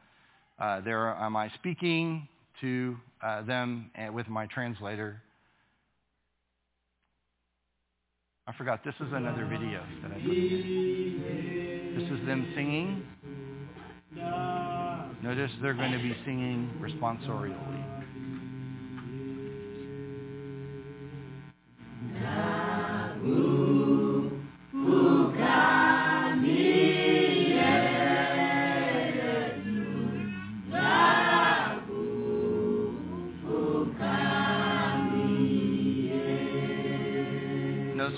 [0.61, 2.29] Uh, there am I speaking
[2.61, 5.23] to uh, them and with my translator.
[8.47, 10.23] I forgot, this is another video that I put
[11.97, 13.07] This is them singing.
[15.23, 17.98] Notice they're going to be singing responsorially.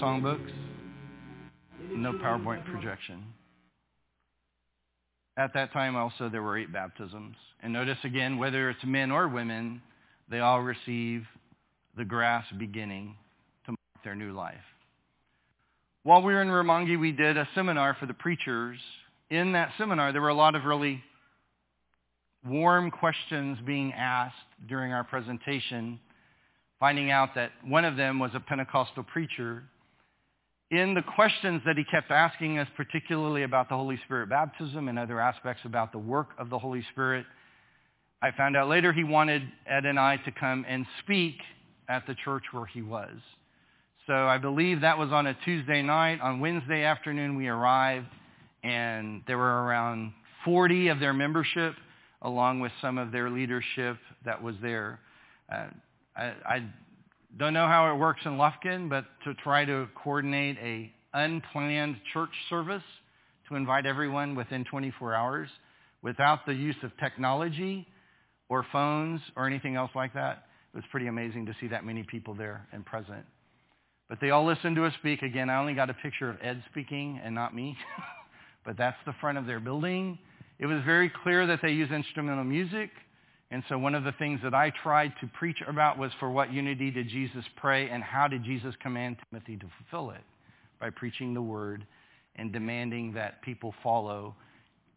[0.01, 0.51] Songbooks,
[1.90, 3.23] no PowerPoint projection.
[5.37, 7.37] At that time also there were eight baptisms.
[7.62, 9.83] And notice again, whether it's men or women,
[10.31, 11.25] they all receive
[11.96, 13.16] the grass beginning
[14.04, 14.54] their new life.
[16.02, 18.78] While we were in Rumonge, we did a seminar for the preachers.
[19.28, 21.02] In that seminar, there were a lot of really
[22.46, 24.34] warm questions being asked
[24.68, 26.00] during our presentation,
[26.78, 29.62] finding out that one of them was a Pentecostal preacher
[30.70, 34.98] in the questions that he kept asking us, particularly about the Holy Spirit baptism and
[34.98, 37.26] other aspects about the work of the Holy Spirit,
[38.22, 41.36] I found out later he wanted Ed and I to come and speak
[41.88, 43.16] at the church where he was.
[44.11, 46.20] So I believe that was on a Tuesday night.
[46.20, 48.09] On Wednesday afternoon, we arrived,
[48.64, 50.12] and there were around
[50.44, 51.77] 40 of their membership,
[52.23, 54.99] along with some of their leadership that was there.
[55.49, 55.66] Uh,
[56.16, 56.64] I, I
[57.38, 62.35] don't know how it works in Lufkin, but to try to coordinate a unplanned church
[62.49, 62.83] service
[63.49, 65.49] to invite everyone within 24 hours
[66.03, 67.87] without the use of technology
[68.49, 70.46] or phones or anything else like that.
[70.75, 73.25] It was pretty amazing to see that many people there and present.
[74.11, 75.23] But they all listened to us speak.
[75.23, 77.79] Again, I only got a picture of Ed speaking and not me.
[78.66, 80.18] but that's the front of their building.
[80.59, 82.90] It was very clear that they use instrumental music.
[83.53, 86.53] And so one of the things that I tried to preach about was for what
[86.53, 90.23] unity did Jesus pray and how did Jesus command Timothy to fulfill it?
[90.81, 91.87] By preaching the word
[92.35, 94.35] and demanding that people follow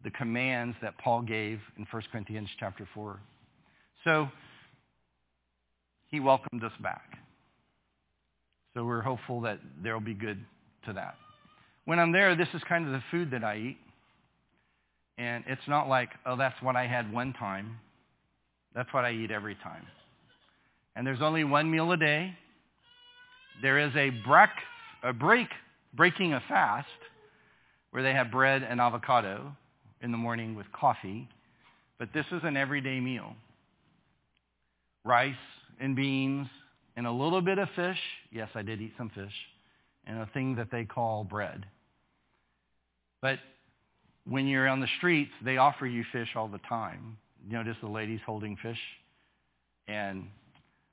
[0.02, 3.20] the commands that Paul gave in 1 Corinthians chapter 4.
[4.02, 4.28] So
[6.10, 7.18] he welcomed us back.
[8.74, 10.44] So we're hopeful that there will be good
[10.86, 11.14] to that.
[11.84, 13.78] When I'm there, this is kind of the food that I eat.
[15.16, 17.78] And it's not like, oh, that's what I had one time.
[18.74, 19.86] That's what I eat every time.
[20.96, 22.36] And there's only one meal a day.
[23.62, 24.50] There is a break,
[25.04, 25.48] a break,
[25.94, 26.88] breaking a fast,
[27.92, 29.54] where they have bread and avocado
[30.02, 31.28] in the morning with coffee.
[31.98, 33.36] But this is an everyday meal.
[35.04, 35.34] Rice
[35.78, 36.48] and beans
[36.96, 37.98] and a little bit of fish.
[38.30, 39.32] Yes, I did eat some fish.
[40.06, 41.64] And a thing that they call bread.
[43.22, 43.38] But
[44.26, 47.16] when you're on the streets, they offer you fish all the time
[47.48, 48.78] Notice the ladies holding fish.
[49.86, 50.24] And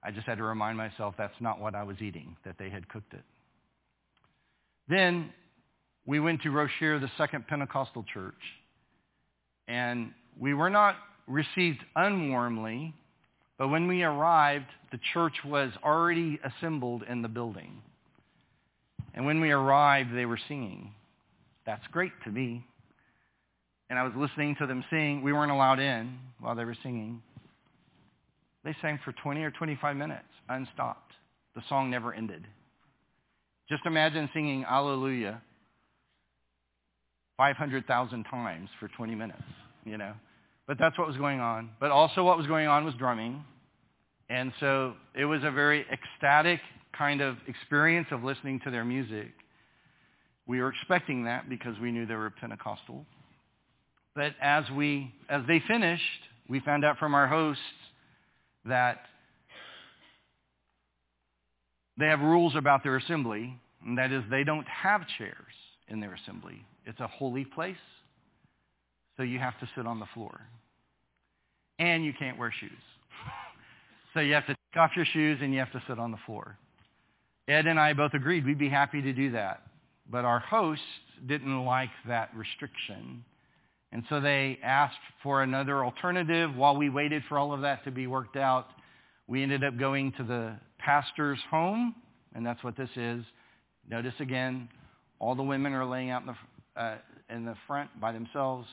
[0.03, 2.87] I just had to remind myself that's not what I was eating, that they had
[2.89, 3.23] cooked it.
[4.89, 5.31] Then
[6.05, 8.33] we went to Rocher, the Second Pentecostal Church.
[9.67, 10.95] And we were not
[11.27, 12.93] received unwarmly,
[13.61, 17.83] but when we arrived, the church was already assembled in the building.
[19.13, 20.91] And when we arrived, they were singing.
[21.67, 22.65] That's great to me
[23.91, 25.21] and I was listening to them sing.
[25.21, 27.21] We weren't allowed in while they were singing.
[28.63, 31.11] They sang for 20 or 25 minutes, unstopped.
[31.55, 32.47] The song never ended.
[33.67, 35.41] Just imagine singing Alleluia
[37.35, 39.43] 500,000 times for 20 minutes,
[39.83, 40.13] you know.
[40.67, 41.71] But that's what was going on.
[41.81, 43.43] But also what was going on was drumming.
[44.31, 46.61] And so it was a very ecstatic
[46.97, 49.33] kind of experience of listening to their music.
[50.47, 53.05] We were expecting that because we knew they were Pentecostal.
[54.15, 56.01] But as we, as they finished,
[56.47, 57.61] we found out from our hosts
[58.63, 59.01] that
[61.97, 65.35] they have rules about their assembly, and that is they don't have chairs
[65.89, 66.63] in their assembly.
[66.85, 67.75] It's a holy place,
[69.17, 70.39] so you have to sit on the floor.
[71.79, 72.71] And you can't wear shoes.
[74.13, 76.17] so you have to take off your shoes and you have to sit on the
[76.25, 76.57] floor.
[77.47, 79.63] Ed and I both agreed we'd be happy to do that.
[80.09, 80.83] But our hosts
[81.27, 83.23] didn't like that restriction.
[83.91, 86.55] And so they asked for another alternative.
[86.55, 88.67] While we waited for all of that to be worked out,
[89.27, 91.95] we ended up going to the pastor's home,
[92.35, 93.23] and that's what this is.
[93.89, 94.69] Notice again,
[95.19, 96.97] all the women are laying out in the, uh,
[97.29, 98.67] in the front by themselves,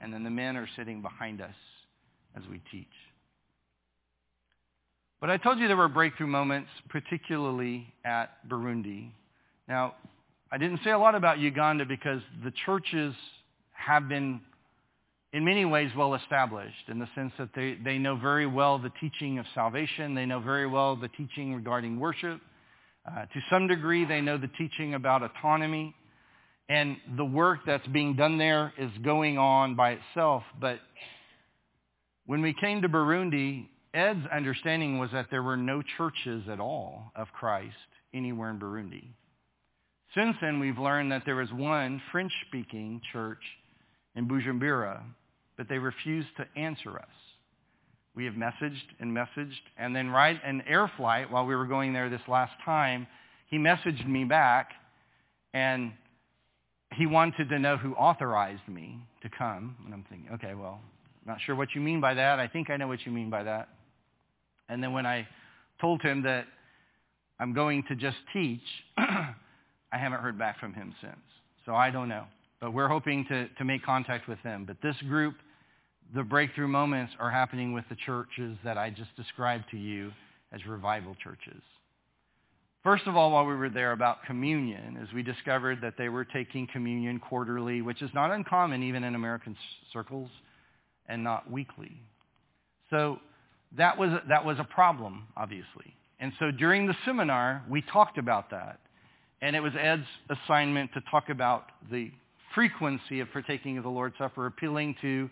[0.00, 1.54] and then the men are sitting behind us
[2.36, 2.86] as we teach.
[5.22, 9.12] But I told you there were breakthrough moments, particularly at Burundi.
[9.68, 9.94] Now,
[10.50, 13.14] I didn't say a lot about Uganda because the churches
[13.70, 14.40] have been
[15.32, 18.90] in many ways well established in the sense that they, they know very well the
[19.00, 20.16] teaching of salvation.
[20.16, 22.40] They know very well the teaching regarding worship.
[23.06, 25.94] Uh, to some degree, they know the teaching about autonomy.
[26.68, 30.42] And the work that's being done there is going on by itself.
[30.60, 30.80] But
[32.26, 37.12] when we came to Burundi, Ed's understanding was that there were no churches at all
[37.14, 37.76] of Christ
[38.14, 39.08] anywhere in Burundi.
[40.14, 43.42] Since then, we've learned that there is one French-speaking church
[44.14, 45.00] in Bujumbura
[45.56, 47.04] but they refused to answer us.
[48.14, 51.92] We have messaged and messaged, and then right in air flight while we were going
[51.92, 53.06] there this last time,
[53.48, 54.70] he messaged me back,
[55.54, 55.92] and
[56.94, 59.76] he wanted to know who authorized me to come.
[59.84, 60.80] And I'm thinking, okay, well,
[61.24, 62.38] not sure what you mean by that.
[62.38, 63.68] I think I know what you mean by that.
[64.72, 65.28] And then when I
[65.80, 66.46] told him that
[67.38, 68.62] I'm going to just teach,
[68.96, 69.34] I
[69.92, 71.20] haven't heard back from him since.
[71.66, 72.24] So I don't know.
[72.58, 74.64] But we're hoping to, to make contact with them.
[74.64, 75.34] But this group,
[76.14, 80.10] the breakthrough moments are happening with the churches that I just described to you
[80.52, 81.60] as revival churches.
[82.82, 86.24] First of all, while we were there about communion, as we discovered that they were
[86.24, 89.54] taking communion quarterly, which is not uncommon even in American
[89.92, 90.30] circles,
[91.08, 92.00] and not weekly.
[92.90, 93.18] So
[93.76, 95.94] that was, that was a problem, obviously.
[96.20, 98.80] And so during the seminar, we talked about that.
[99.40, 102.10] And it was Ed's assignment to talk about the
[102.54, 105.28] frequency of partaking of the Lord's Supper, appealing to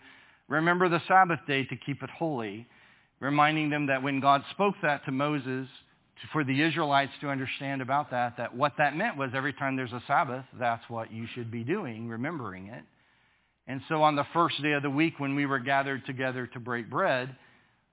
[0.49, 2.67] remember the Sabbath day to keep it holy,
[3.19, 5.67] reminding them that when God spoke that to Moses,
[6.31, 9.93] for the Israelites to understand about that, that what that meant was every time there's
[9.93, 12.83] a Sabbath, that's what you should be doing, remembering it.
[13.67, 16.59] And so on the first day of the week when we were gathered together to
[16.59, 17.35] break bread,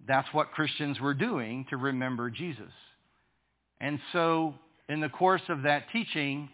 [0.07, 2.73] that's what Christians were doing to remember Jesus.
[3.81, 4.55] And so
[4.89, 6.49] in the course of that teaching,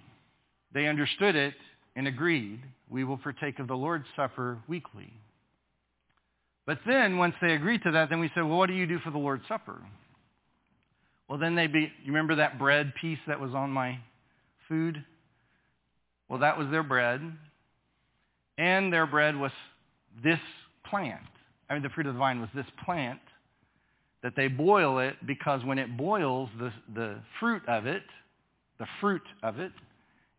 [0.72, 1.54] they understood it
[1.96, 5.12] and agreed, we will partake of the Lord's Supper weekly.
[6.66, 8.98] But then once they agreed to that, then we said, well, what do you do
[8.98, 9.80] for the Lord's Supper?
[11.28, 13.98] Well, then they be, you remember that bread piece that was on my
[14.68, 15.04] food?
[16.28, 17.20] Well, that was their bread.
[18.58, 19.52] And their bread was
[20.22, 20.40] this
[20.88, 21.20] plant.
[21.68, 23.20] I mean, the fruit of the vine was this plant
[24.24, 28.02] that they boil it because when it boils, the, the fruit of it,
[28.78, 29.70] the fruit of it,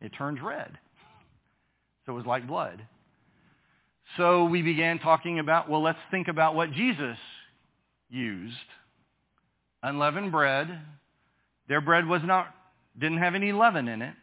[0.01, 0.75] it turns red.
[2.05, 2.81] So it was like blood.
[4.17, 7.17] So we began talking about, well, let's think about what Jesus
[8.09, 8.55] used
[9.83, 10.81] unleavened bread.
[11.69, 12.47] Their bread was not,
[12.99, 14.15] didn't have any leaven in it.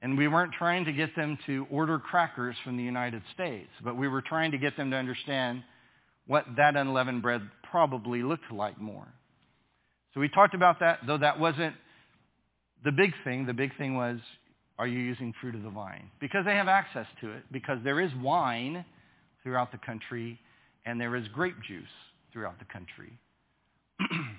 [0.00, 3.98] And we weren't trying to get them to order crackers from the United States, but
[3.98, 5.62] we were trying to get them to understand
[6.26, 9.06] what that unleavened bread probably looked like more.
[10.14, 11.74] So we talked about that, though that wasn't
[12.84, 13.46] the big thing.
[13.46, 14.18] The big thing was,
[14.78, 16.10] are you using fruit of the vine?
[16.20, 18.84] Because they have access to it, because there is wine
[19.42, 20.38] throughout the country,
[20.86, 21.84] and there is grape juice
[22.32, 23.18] throughout the country.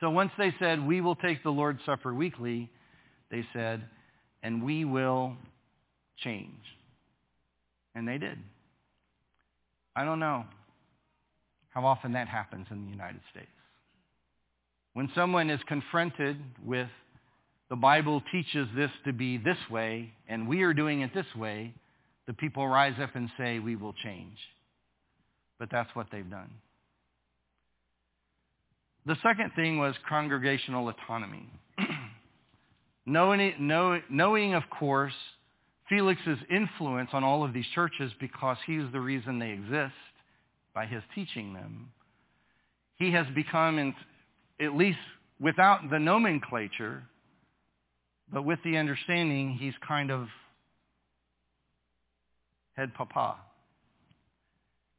[0.00, 2.68] So once they said, we will take the Lord's Supper weekly,
[3.30, 3.84] they said,
[4.42, 5.36] and we will
[6.24, 6.58] change.
[7.94, 8.36] And they did.
[9.94, 10.44] I don't know
[11.72, 13.46] how often that happens in the United States.
[14.94, 16.88] When someone is confronted with
[17.70, 21.72] the Bible teaches this to be this way, and we are doing it this way,
[22.26, 24.36] the people rise up and say, we will change.
[25.58, 26.50] But that's what they've done.
[29.06, 31.48] The second thing was congregational autonomy.
[33.06, 35.14] knowing, know, knowing, of course,
[35.88, 39.94] Felix's influence on all of these churches because he is the reason they exist
[40.74, 41.90] by his teaching them,
[42.96, 43.94] he has become, in,
[44.60, 44.98] at least
[45.40, 47.02] without the nomenclature,
[48.32, 50.28] but with the understanding, he's kind of
[52.74, 53.36] head papa.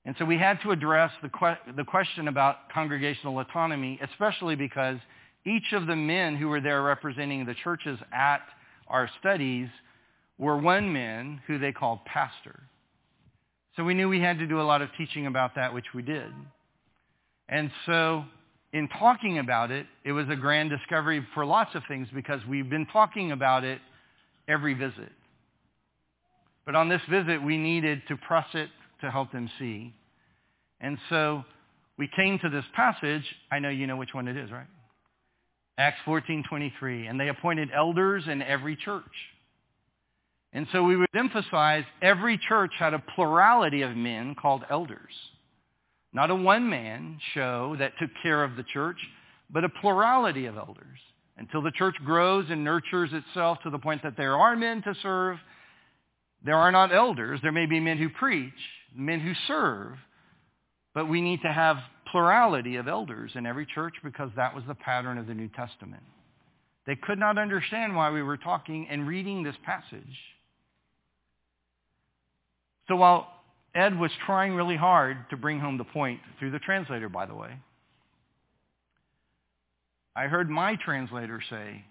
[0.05, 4.97] And so we had to address the, que- the question about congregational autonomy, especially because
[5.45, 8.41] each of the men who were there representing the churches at
[8.87, 9.69] our studies
[10.37, 12.63] were one man who they called pastor.
[13.75, 16.03] So we knew we had to do a lot of teaching about that, which we
[16.03, 16.31] did.
[17.49, 18.23] And so
[18.71, 22.69] in talking about it, it was a grand discovery for lots of things because we've
[22.69, 23.79] been talking about it
[24.47, 25.11] every visit.
[26.65, 28.69] But on this visit, we needed to press it
[29.01, 29.93] to help them see.
[30.79, 31.43] And so
[31.97, 33.23] we came to this passage.
[33.51, 34.67] I know you know which one it is, right?
[35.77, 39.03] Acts 14:23, and they appointed elders in every church.
[40.53, 45.13] And so we would emphasize every church had a plurality of men called elders.
[46.13, 48.97] Not a one-man show that took care of the church,
[49.49, 50.99] but a plurality of elders
[51.37, 54.93] until the church grows and nurtures itself to the point that there are men to
[55.01, 55.37] serve.
[56.45, 57.39] There are not elders.
[57.41, 58.53] There may be men who preach,
[58.95, 59.97] men who serve,
[60.93, 61.77] but we need to have
[62.11, 66.03] plurality of elders in every church because that was the pattern of the New Testament.
[66.85, 70.17] They could not understand why we were talking and reading this passage.
[72.87, 73.27] So while
[73.75, 77.35] Ed was trying really hard to bring home the point through the translator, by the
[77.35, 77.51] way,
[80.15, 81.83] I heard my translator say,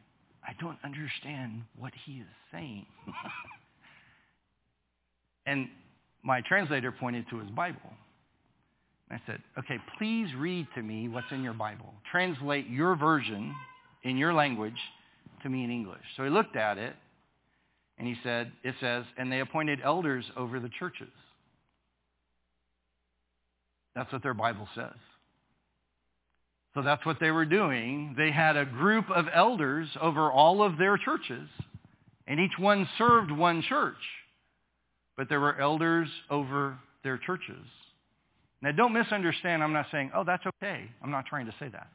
[0.46, 2.86] I don't understand what he is saying.
[5.46, 5.68] and
[6.22, 7.80] my translator pointed to his Bible.
[9.10, 11.92] I said, okay, please read to me what's in your Bible.
[12.10, 13.54] Translate your version
[14.04, 14.78] in your language
[15.42, 16.00] to me in English.
[16.16, 16.94] So he looked at it
[17.98, 21.12] and he said, it says, and they appointed elders over the churches.
[23.94, 24.94] That's what their Bible says.
[26.74, 28.14] So that's what they were doing.
[28.16, 31.48] They had a group of elders over all of their churches,
[32.26, 33.94] and each one served one church.
[35.16, 37.64] But there were elders over their churches.
[38.62, 40.88] Now don't misunderstand, I'm not saying, oh, that's okay.
[41.02, 41.88] I'm not trying to say that.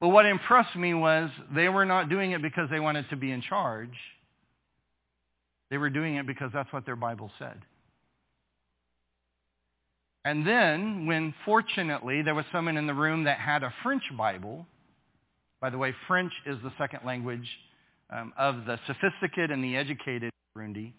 [0.00, 3.30] But what impressed me was they were not doing it because they wanted to be
[3.30, 3.94] in charge.
[5.70, 7.58] They were doing it because that's what their Bible said.
[10.24, 14.66] And then, when fortunately there was someone in the room that had a French Bible,
[15.60, 17.48] by the way, French is the second language
[18.10, 20.92] um, of the sophisticated and the educated Burundi.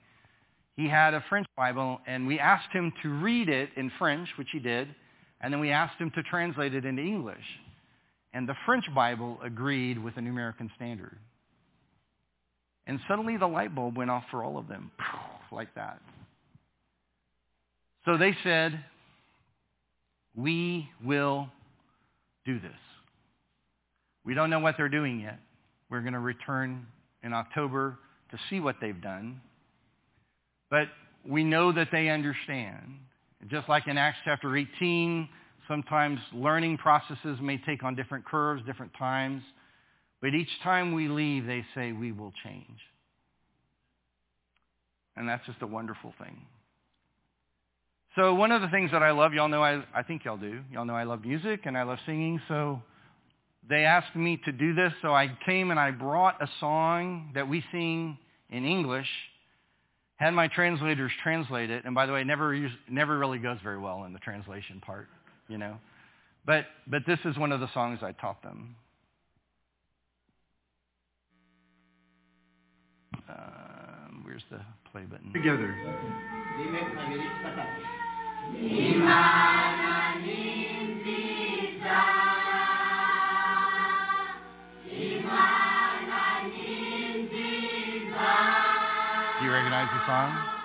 [0.77, 4.47] He had a French Bible, and we asked him to read it in French, which
[4.51, 4.87] he did,
[5.41, 7.43] and then we asked him to translate it into English.
[8.33, 11.17] And the French Bible agreed with the New American Standard.
[12.87, 14.91] And suddenly the light bulb went off for all of them,
[15.51, 16.01] like that.
[18.05, 18.83] So they said,
[20.35, 21.47] we will
[22.45, 22.71] do this.
[24.25, 25.39] We don't know what they're doing yet.
[25.89, 26.87] We're going to return
[27.23, 27.97] in October
[28.31, 29.41] to see what they've done.
[30.69, 30.87] But
[31.27, 32.97] we know that they understand.
[33.49, 35.27] Just like in Acts chapter 18,
[35.67, 39.41] sometimes learning processes may take on different curves, different times.
[40.21, 42.79] But each time we leave, they say, we will change.
[45.15, 46.37] And that's just a wonderful thing.
[48.15, 50.61] So one of the things that I love, y'all know I, I think y'all do.
[50.71, 52.41] Y'all know I love music and I love singing.
[52.47, 52.81] So
[53.69, 54.91] they asked me to do this.
[55.01, 58.17] So I came and I brought a song that we sing
[58.49, 59.07] in English,
[60.17, 61.85] had my translators translate it.
[61.85, 65.07] And by the way, it never, never really goes very well in the translation part,
[65.51, 65.77] you know.
[66.45, 68.75] But, but this is one of the songs I taught them.
[73.29, 75.33] Um, where's the play button?
[75.33, 75.75] Together.
[89.39, 90.61] Do you recognize the song?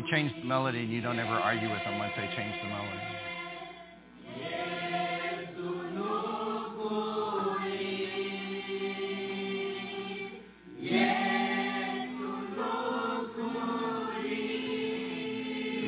[0.00, 2.68] They changed the melody and you don't ever argue with them once they change the
[2.68, 3.00] melody.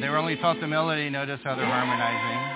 [0.01, 2.52] They were only taught the melody, notice how they're harmonizing.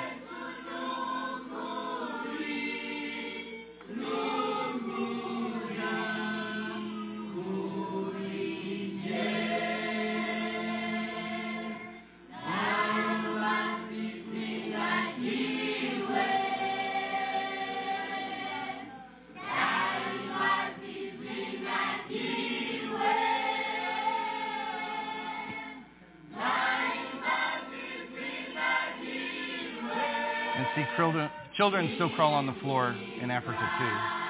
[30.77, 34.27] See, children, children still crawl on the floor in Africa too.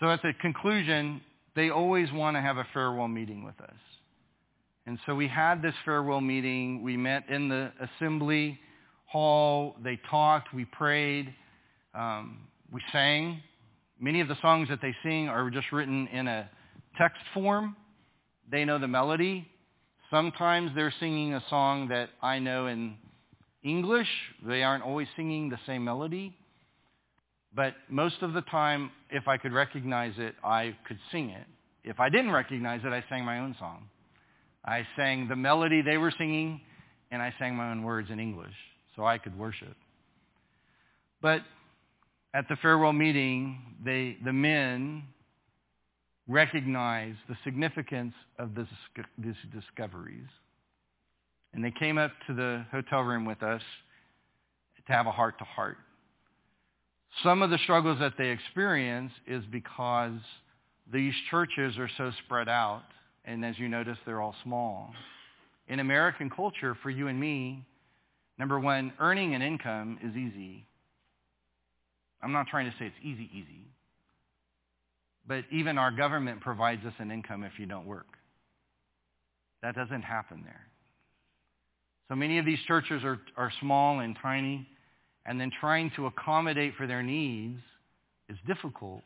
[0.00, 1.22] So at the conclusion,
[1.54, 3.70] they always want to have a farewell meeting with us.
[4.84, 6.82] And so we had this farewell meeting.
[6.82, 8.58] We met in the assembly
[9.06, 9.74] hall.
[9.82, 10.52] They talked.
[10.52, 11.32] We prayed.
[11.94, 13.40] Um, we sang.
[13.98, 16.50] Many of the songs that they sing are just written in a
[16.98, 17.74] text form.
[18.50, 19.48] They know the melody.
[20.10, 22.96] Sometimes they're singing a song that I know in
[23.62, 24.08] English.
[24.46, 26.36] They aren't always singing the same melody.
[27.54, 31.46] But most of the time, if I could recognize it, I could sing it.
[31.82, 33.88] If I didn't recognize it, I sang my own song.
[34.64, 36.60] I sang the melody they were singing,
[37.10, 38.54] and I sang my own words in English
[38.94, 39.76] so I could worship.
[41.22, 41.42] But
[42.34, 45.04] at the farewell meeting, they, the men
[46.28, 48.68] recognized the significance of this,
[49.18, 50.26] these discoveries.
[51.54, 53.62] And they came up to the hotel room with us
[54.86, 55.78] to have a heart-to-heart.
[57.22, 60.18] Some of the struggles that they experience is because
[60.92, 62.82] these churches are so spread out,
[63.24, 64.92] and as you notice, they're all small.
[65.68, 67.64] In American culture, for you and me,
[68.38, 70.64] number one, earning an income is easy.
[72.22, 73.64] I'm not trying to say it's easy, easy.
[75.28, 78.06] But even our government provides us an income if you don't work.
[79.62, 80.66] That doesn't happen there.
[82.08, 84.66] So many of these churches are, are small and tiny,
[85.24, 87.58] and then trying to accommodate for their needs
[88.28, 89.02] is difficult,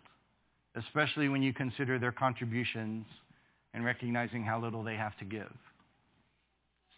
[0.76, 3.06] especially when you consider their contributions
[3.72, 5.52] and recognizing how little they have to give.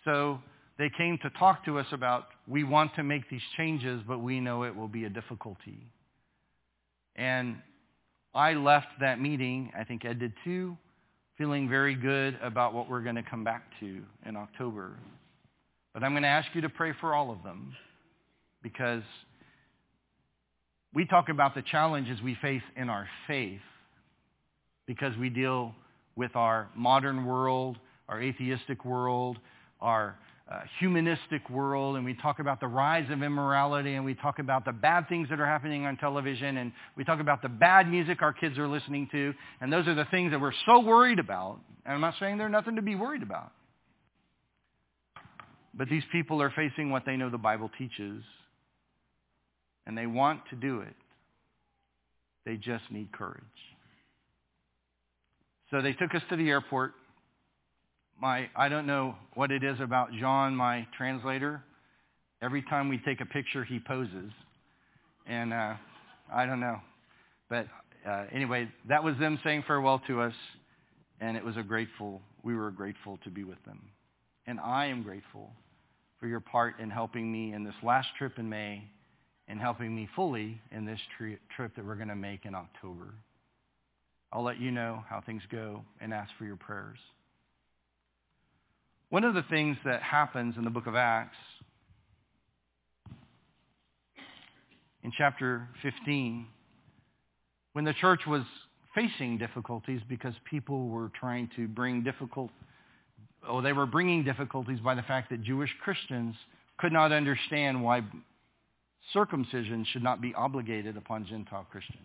[0.05, 0.41] So
[0.79, 4.41] they came to talk to us about, we want to make these changes, but we
[4.41, 5.87] know it will be a difficulty.
[7.15, 7.59] And
[8.35, 10.77] I left that meeting, I think Ed did too,
[11.37, 14.93] feeling very good about what we're going to come back to in October.
[15.93, 17.75] But I'm going to ask you to pray for all of them
[18.63, 19.03] because
[20.95, 23.61] we talk about the challenges we face in our faith
[24.87, 25.75] because we deal
[26.17, 27.79] with our modern world,
[28.09, 29.39] our atheistic world,
[29.81, 30.17] our
[30.51, 34.65] uh, humanistic world, and we talk about the rise of immorality, and we talk about
[34.65, 38.23] the bad things that are happening on television, and we talk about the bad music
[38.23, 41.61] our kids are listening to, and those are the things that we're so worried about.
[41.85, 43.53] And I'm not saying there's nothing to be worried about.
[45.75, 48.23] But these people are facing what they know the Bible teaches,
[49.87, 50.95] and they want to do it.
[52.45, 53.43] They just need courage.
[55.71, 56.93] So they took us to the airport.
[58.23, 61.61] My, I don't know what it is about John, my translator.
[62.41, 64.31] Every time we take a picture, he poses.
[65.27, 65.75] And uh,
[66.33, 66.77] I don't know.
[67.51, 67.67] But
[68.09, 70.35] uh, anyway, that was them saying farewell to us.
[71.21, 73.81] And it was a grateful, we were grateful to be with them.
[74.47, 75.51] And I am grateful
[76.21, 78.85] for your part in helping me in this last trip in May
[79.49, 83.15] and helping me fully in this tri- trip that we're going to make in October.
[84.33, 86.99] I'll let you know how things go and ask for your prayers.
[89.13, 91.37] One of the things that happens in the book of Acts,
[95.03, 96.47] in chapter 15,
[97.75, 98.41] when the church was
[98.95, 102.51] facing difficulties because people were trying to bring difficult,
[103.47, 106.35] oh, they were bringing difficulties by the fact that Jewish Christians
[106.79, 108.01] could not understand why
[109.13, 112.01] circumcision should not be obligated upon Gentile Christians.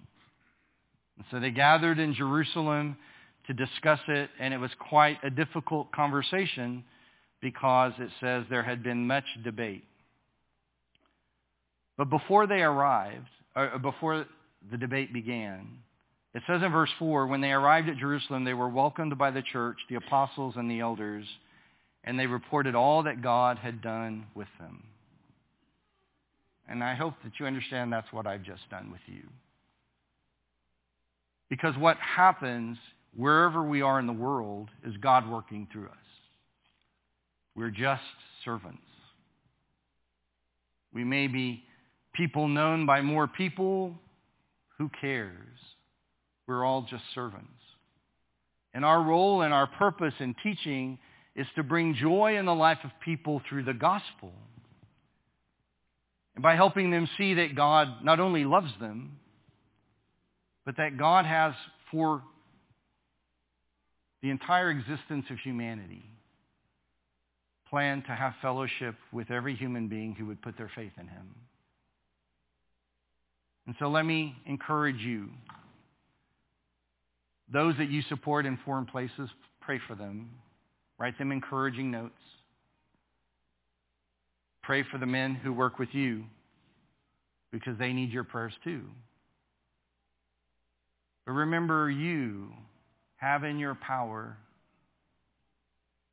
[1.16, 2.97] And so they gathered in Jerusalem
[3.45, 6.84] to discuss it, and it was quite a difficult conversation
[7.42, 9.84] because it says there had been much debate.
[11.98, 14.26] But before they arrived, or before
[14.72, 15.68] the debate began,
[16.34, 19.42] it says in verse 4, when they arrived at Jerusalem, they were welcomed by the
[19.42, 21.26] church, the apostles, and the elders,
[22.04, 24.84] and they reported all that God had done with them.
[26.70, 29.24] And I hope that you understand that's what I've just done with you.
[31.50, 32.78] Because what happens
[33.16, 36.07] wherever we are in the world is God working through us.
[37.58, 38.03] We're just
[38.45, 38.78] servants.
[40.93, 41.64] We may be
[42.14, 43.95] people known by more people.
[44.78, 45.58] Who cares?
[46.47, 47.49] We're all just servants.
[48.76, 50.99] And our role and our purpose in teaching
[51.36, 54.32] is to bring joy in the life of people through the gospel.
[56.36, 59.18] And by helping them see that God not only loves them,
[60.64, 61.55] but that God has
[61.89, 62.22] for
[64.22, 66.05] the entire existence of humanity
[67.70, 71.36] planned to have fellowship with every human being who would put their faith in him.
[73.65, 75.30] And so let me encourage you.
[77.51, 79.30] Those that you support in foreign places,
[79.61, 80.30] pray for them.
[80.97, 82.13] Write them encouraging notes.
[84.63, 86.24] Pray for the men who work with you
[87.51, 88.82] because they need your prayers too.
[91.26, 92.51] But remember, you
[93.18, 94.38] have in your power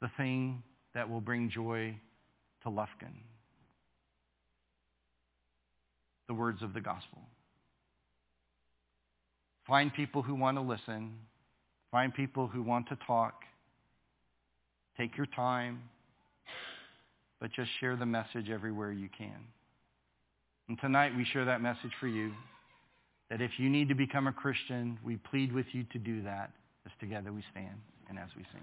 [0.01, 0.63] the thing
[0.95, 1.95] that will bring joy
[2.63, 3.15] to Lufkin.
[6.29, 7.21] The words of the gospel.
[9.67, 11.15] Find people who want to listen.
[11.91, 13.43] Find people who want to talk.
[14.97, 15.83] Take your time,
[17.41, 19.37] but just share the message everywhere you can.
[20.69, 22.33] And tonight we share that message for you,
[23.29, 26.53] that if you need to become a Christian, we plead with you to do that
[26.87, 27.77] as together we stand
[28.09, 28.63] and as we sing.